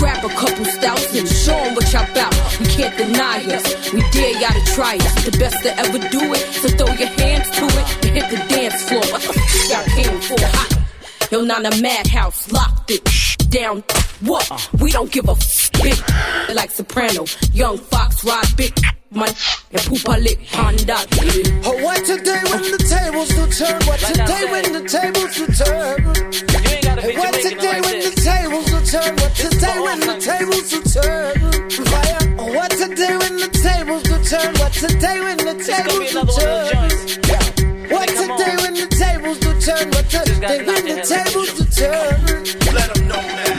[0.00, 2.39] Grab a couple stouts and show 'em what y'all bout.
[2.60, 5.24] We can't deny us, we dare y'all to try us.
[5.24, 8.36] The best to ever do it, so throw your hands to it and hit the
[8.54, 9.00] dance floor.
[9.12, 10.36] What the f y'all came for?
[10.56, 11.32] Hot.
[11.32, 13.02] Yo, Nana Madhouse, locked it
[13.50, 13.82] down.
[14.20, 14.68] What?
[14.80, 15.96] We don't give a f- big
[16.54, 17.24] like Soprano.
[17.54, 18.74] Young Fox, ride big
[19.10, 19.28] man,
[19.72, 20.98] and Poopa lick Honda.
[21.64, 23.80] Oh, what today when the tables will turn?
[23.86, 26.04] What today when the tables will turn?
[26.04, 29.16] What today when the tables will turn?
[29.16, 32.19] What today when the tables will turn?
[32.40, 32.50] Fire.
[32.50, 34.54] Oh, what today when the tables will turn?
[34.56, 36.90] What today when the tables will turn?
[37.90, 39.90] What today when the tables will turn?
[39.90, 42.20] What today when the tables will turn?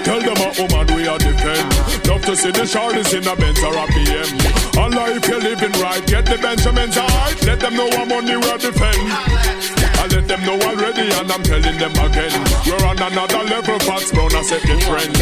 [0.04, 2.08] Tell them a woman we are defend.
[2.08, 4.78] Love to see the shorties in a Benz or a BM.
[4.78, 7.46] Allah, if you're living right, get the Benjamins right.
[7.46, 9.81] Let them know I'm money we are defend.
[10.12, 12.34] Let them know already, and I'm telling them again.
[12.66, 15.18] We're on another level, Fox Brown, I set the trend.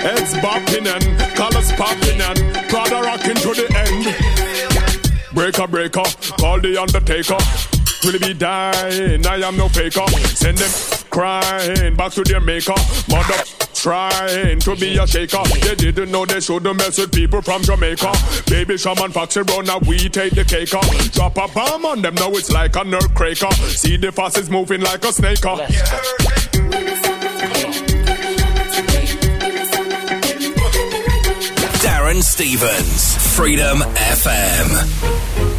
[0.00, 1.04] Heads bopping and
[1.34, 4.06] colors popping and Prada rocking to the end.
[5.34, 6.04] Breaker, breaker,
[6.38, 7.38] call the undertaker.
[8.04, 10.06] Will be dying, I am no faker.
[10.34, 10.70] Send them
[11.10, 12.74] crying back to their maker.
[13.08, 13.44] Mother
[13.82, 15.42] trying to be a shaker.
[15.60, 18.12] They didn't know they shouldn't mess with people from Jamaica.
[18.46, 20.88] Baby Sham and Foxy Brown, now we take the cake off.
[21.12, 23.50] Drop a bomb on them, now it's like a nerve cracker.
[23.52, 25.44] See the fastest moving like a snake.
[25.46, 25.56] uh.
[31.82, 35.49] Darren Stevens, Freedom FM.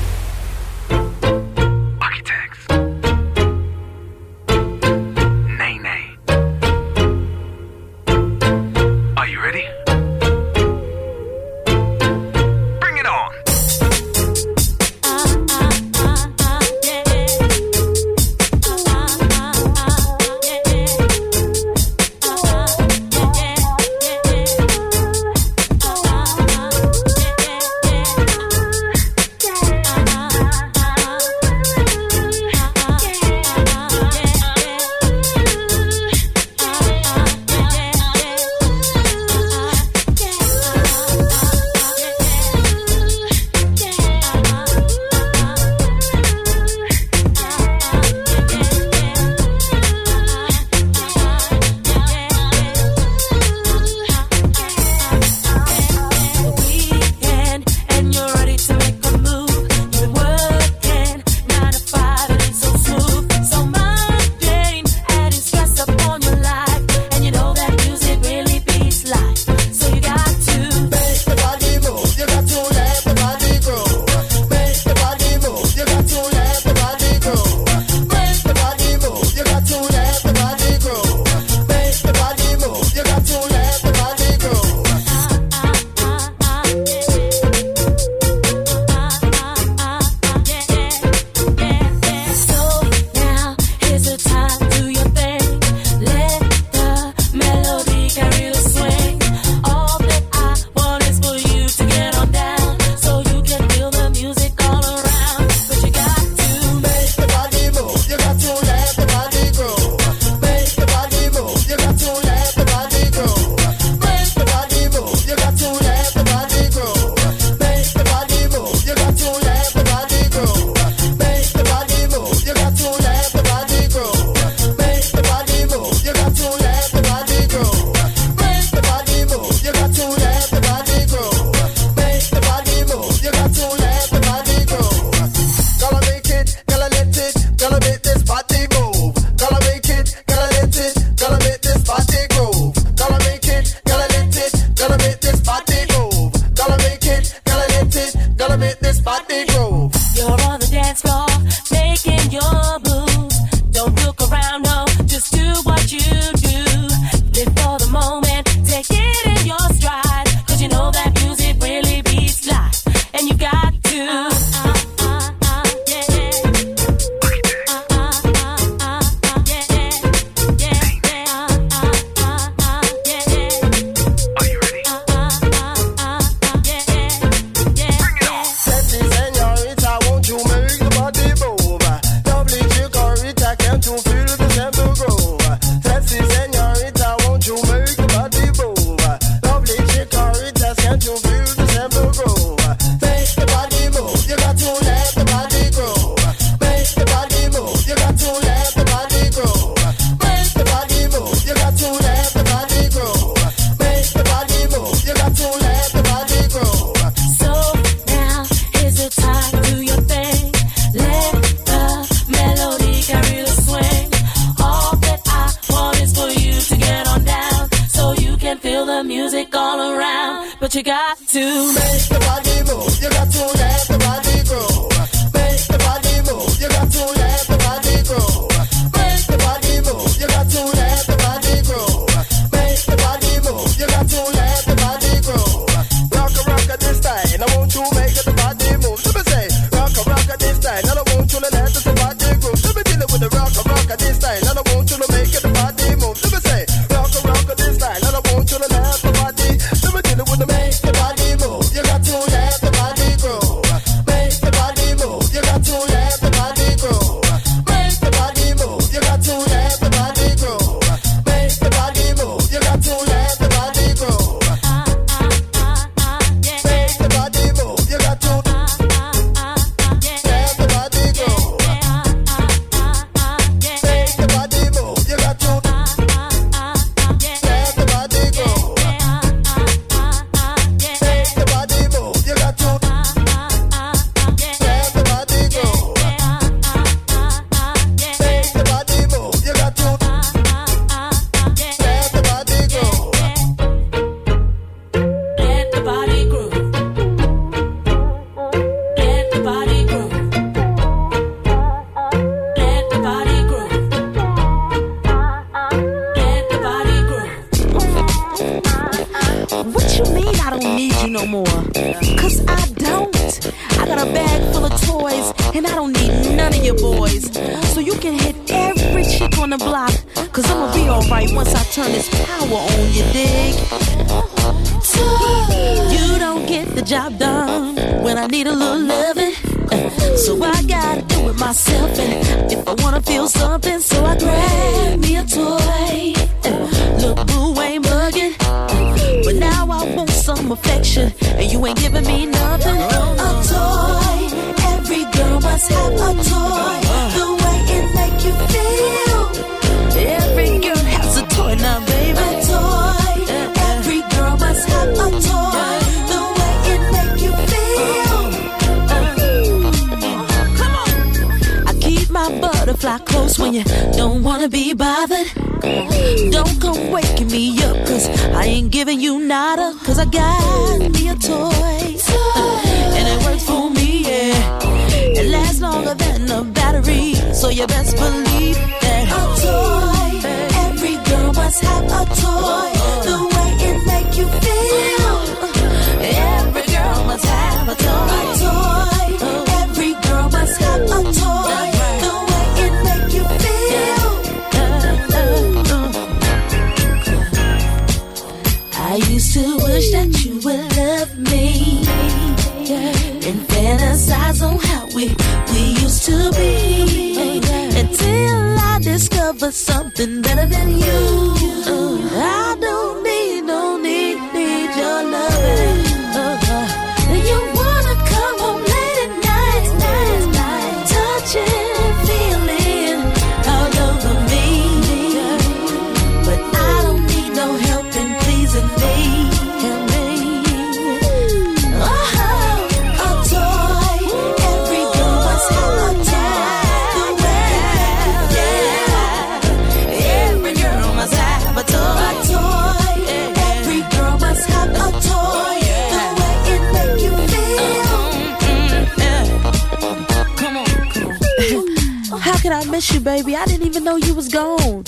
[452.22, 453.35] How could I miss you, baby?
[453.35, 454.84] I didn't even know you was gone.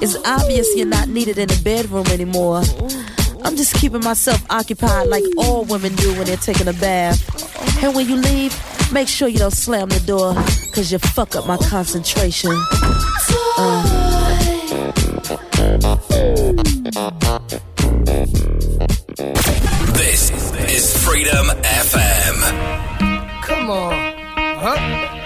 [0.00, 2.62] It's obvious you're not needed in the bedroom anymore.
[3.44, 7.20] I'm just keeping myself occupied like all women do when they're taking a bath.
[7.84, 8.56] And when you leave,
[8.90, 10.32] make sure you don't slam the door,
[10.72, 12.52] cause you fuck up my concentration.
[13.58, 14.34] Uh.
[19.92, 20.30] This
[20.72, 23.42] is Freedom FM.
[23.42, 24.14] Come on,
[24.58, 25.17] huh?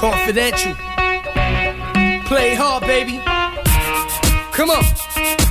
[0.00, 0.74] confidential.
[2.24, 3.20] Play hard, baby.
[4.50, 5.49] Come on.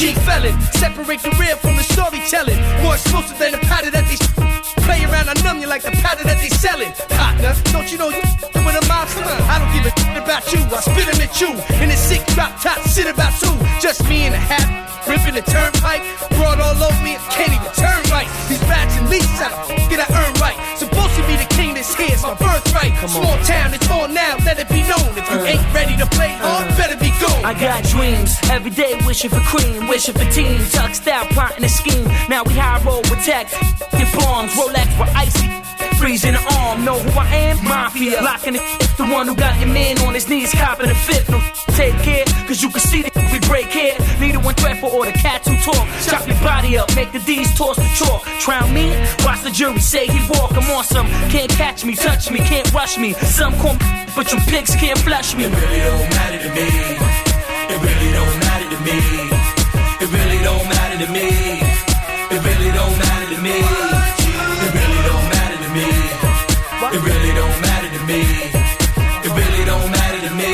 [0.00, 2.56] G felon, separate the real from the storytelling.
[2.82, 4.16] More explosive than the pattern that they
[4.84, 5.28] play around.
[5.28, 6.92] I numb you like the powder that they selling.
[7.12, 8.22] Partner, don't you know you
[8.64, 9.28] with a mobster?
[9.44, 9.92] I don't give a
[10.22, 10.60] about you.
[10.72, 11.52] I spit 'em at you
[11.84, 12.80] in a sick drop top.
[12.88, 14.68] Sit about two, just me and a hat.
[15.08, 16.02] Ripping the turnpike,
[16.36, 18.28] broad all over me, can't even turn right.
[18.48, 19.50] These bats and leases, I
[19.88, 20.56] get I earn right.
[20.78, 22.92] Supposed to be the king this here, it's my birthright.
[23.08, 23.72] Small town,
[27.50, 31.68] I got dreams every day, wishing for cream, wishing for team, tucked out, plotting a
[31.68, 32.06] scheme.
[32.28, 33.50] Now we high roll with tech,
[33.90, 35.50] get bombs, Rolex with icy.
[35.98, 37.56] Freezing the arm, know who I am?
[37.64, 38.22] Mafia.
[38.22, 38.62] Locking it,
[38.96, 41.28] the one who got your man on his knees, copping a fifth.
[41.28, 41.42] No,
[41.74, 43.96] take care, cause you can see that we break here.
[44.20, 45.88] Neither one threat for all the cats who talk.
[46.06, 48.22] Chop your body up, make the D's toss the chalk.
[48.38, 48.94] Drown me,
[49.24, 50.52] watch the jury say he walk.
[50.52, 51.08] I'm awesome.
[51.34, 53.14] Can't catch me, touch me, can't rush me.
[53.14, 55.46] Some call me, but you pigs can't flush me.
[55.46, 57.29] It really don't matter to me.
[57.68, 58.98] It really don't matter to me.
[60.00, 61.28] It really don't matter to me.
[62.30, 63.56] It really don't matter to me.
[63.60, 65.88] It really don't matter to me.
[66.90, 68.20] It really don't matter to me.
[69.20, 70.52] It really don't matter to me.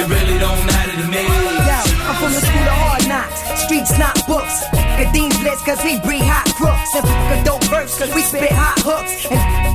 [0.00, 1.24] It really don't matter to me.
[1.24, 3.40] Yo, I'm from the school of hard knocks.
[3.64, 4.64] Streets not books.
[4.98, 6.94] Kadeem's list cause we breed hot crooks.
[6.94, 9.26] And a dope verse cause we spit hot hooks.
[9.30, 9.73] And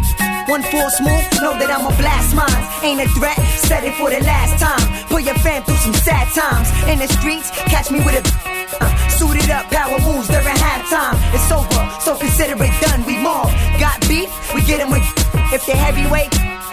[0.50, 2.66] one force move, know that I'ma blast mines.
[2.82, 4.82] Ain't a threat, said it for the last time.
[5.08, 6.68] Put your fam through some sad times.
[6.90, 8.24] In the streets, catch me with a
[8.82, 11.14] uh, suited up, power moves during halftime.
[11.38, 13.06] It's over, so consider it done.
[13.06, 13.54] We mob.
[13.80, 15.29] Got beef, we get 'em with.
[15.52, 16.30] If they're heavyweight,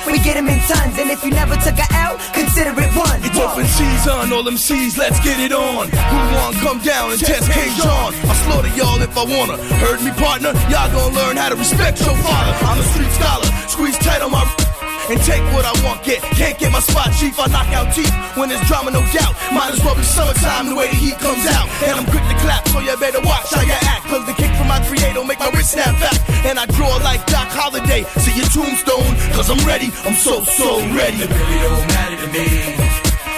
[0.07, 0.99] we get 'em in tons.
[0.99, 3.21] And if you never took a L, consider it one.
[3.25, 5.89] It's open season, on all them C's, let's get it on.
[5.89, 8.13] Who want come down and test King John?
[8.29, 9.57] I'll slaughter y'all if I wanna.
[9.81, 10.53] Heard me, partner?
[10.69, 12.53] Y'all gonna learn how to respect your father.
[12.69, 14.45] I'm a street scholar, squeeze tight on my
[15.11, 16.21] and take what I want, get.
[16.35, 18.11] Can't get my spot, chief, I knock out teeth.
[18.35, 19.35] When there's drama, no doubt.
[19.55, 21.67] Might as well be summertime, the way the heat comes out.
[21.87, 24.07] And I'm quick to clap, so you better watch how you act.
[24.11, 26.19] Cause the kick from my creator make my wrist snap back.
[26.45, 28.03] And I draw like Doc Holliday.
[28.23, 29.91] See your tombstone, cause I'm ready.
[30.05, 31.23] I'm so, so ready.
[31.23, 32.47] It really don't matter to me.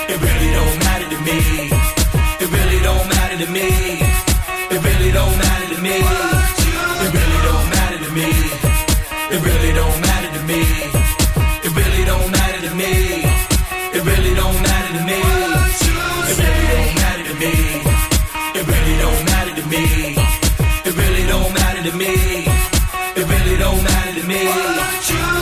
[0.08, 1.38] It really don't matter to me.
[2.40, 3.68] It really don't matter to me.
[4.72, 6.37] It really don't matter to me.
[21.90, 22.44] To me.
[23.16, 25.37] It really don't matter to me.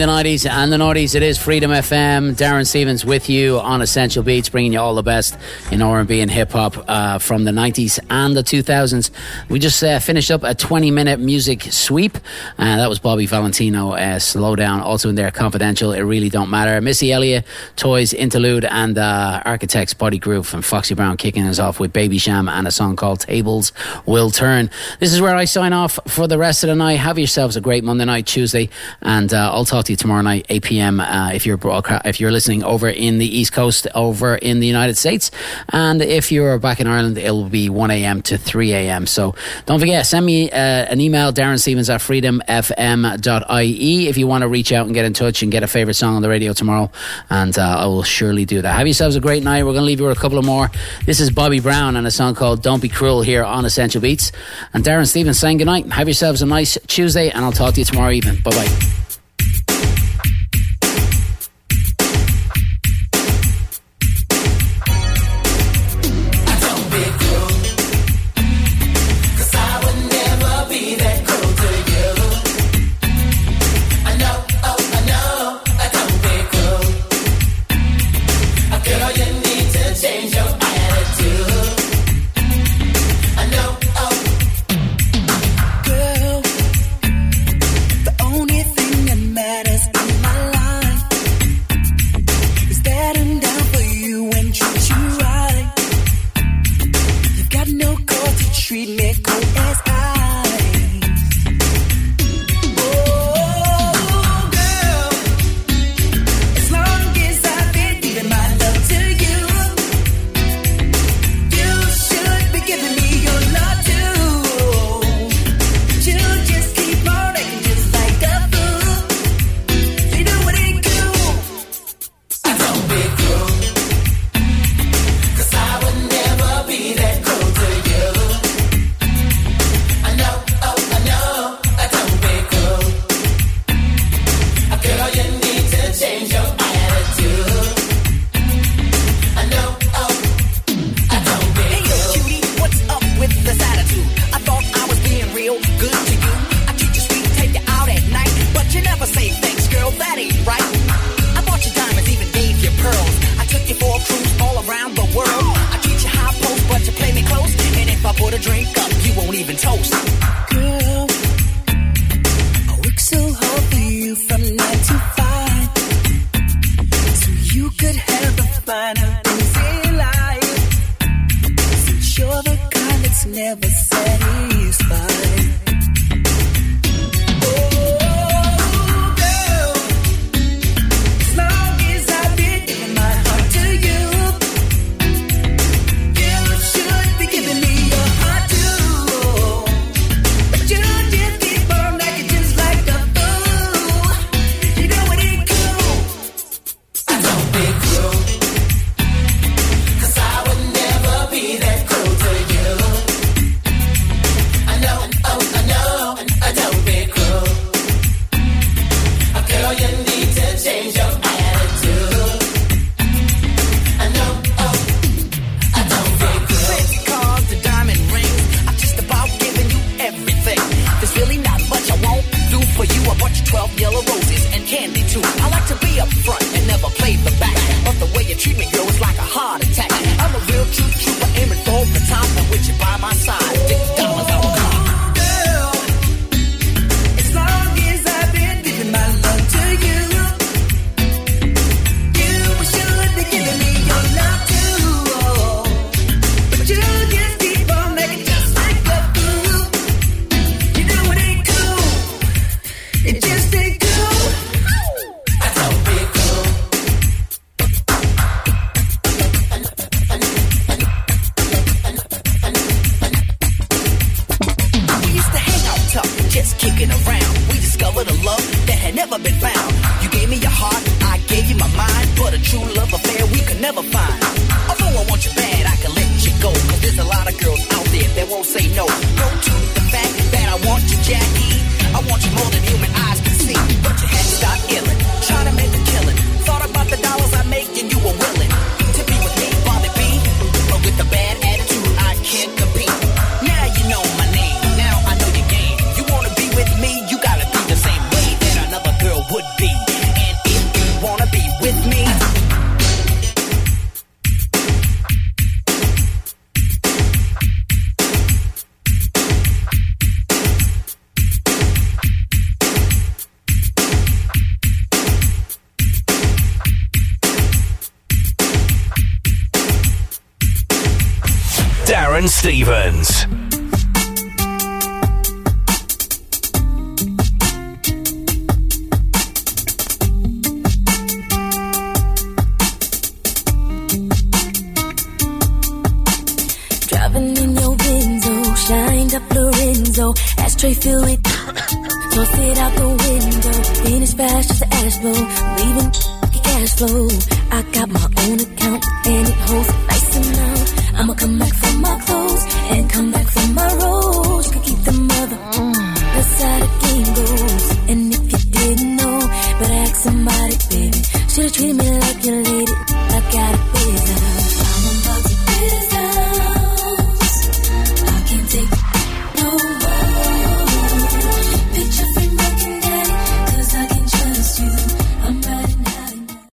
[0.00, 2.34] The 90s and the noughties, it is Freedom FM.
[2.34, 5.36] Darren Stevens with you on Essential Beatz, bringing you all the best
[5.70, 9.10] in R&B and hip hop uh, from the 90s and the 2000s.
[9.50, 12.16] We just uh, finished up a 20-minute music sweep.
[12.60, 16.50] Uh, that was Bobby Valentino, uh, Slow Down, also in there, Confidential, It Really Don't
[16.50, 16.78] Matter.
[16.82, 21.80] Missy Elliott, Toys, Interlude, and uh, Architechs, Body Groove, and Foxy Brown kicking us off
[21.80, 23.72] with Baby Sham and a song called Tables
[24.04, 24.68] Will Turn.
[24.98, 26.96] This is where I sign off for the rest of the night.
[26.96, 28.68] Have yourselves a great Monday night, Tuesday,
[29.00, 31.00] and uh, I'll talk to you tomorrow night, 8 p.m.
[31.00, 31.58] Uh, if you're
[32.04, 35.30] if you're listening over in the East Coast, over in the United States,
[35.70, 38.20] and if you're back in Ireland, it'll be 1 a.m.
[38.22, 39.06] to 3 a.m.
[39.06, 39.34] So
[39.64, 42.02] don't forget, send me uh, an email, Darren Stevens at
[42.50, 45.94] freedomfm.ie, if you want to reach out and get in touch and get a favorite
[45.94, 46.90] song on the radio tomorrow,
[47.28, 48.76] and uh, I will surely do that.
[48.76, 49.64] Have yourselves a great night.
[49.64, 50.70] We're going to leave you with a couple of more.
[51.06, 54.32] This is Bobby Brown and a song called "Don't Be Cruel" here on Essential Beatz,
[54.72, 55.92] and Darren Stevens saying goodnight.
[55.92, 58.40] Have yourselves a nice Tuesday, and I'll talk to you tomorrow evening.
[58.42, 58.99] Bye bye.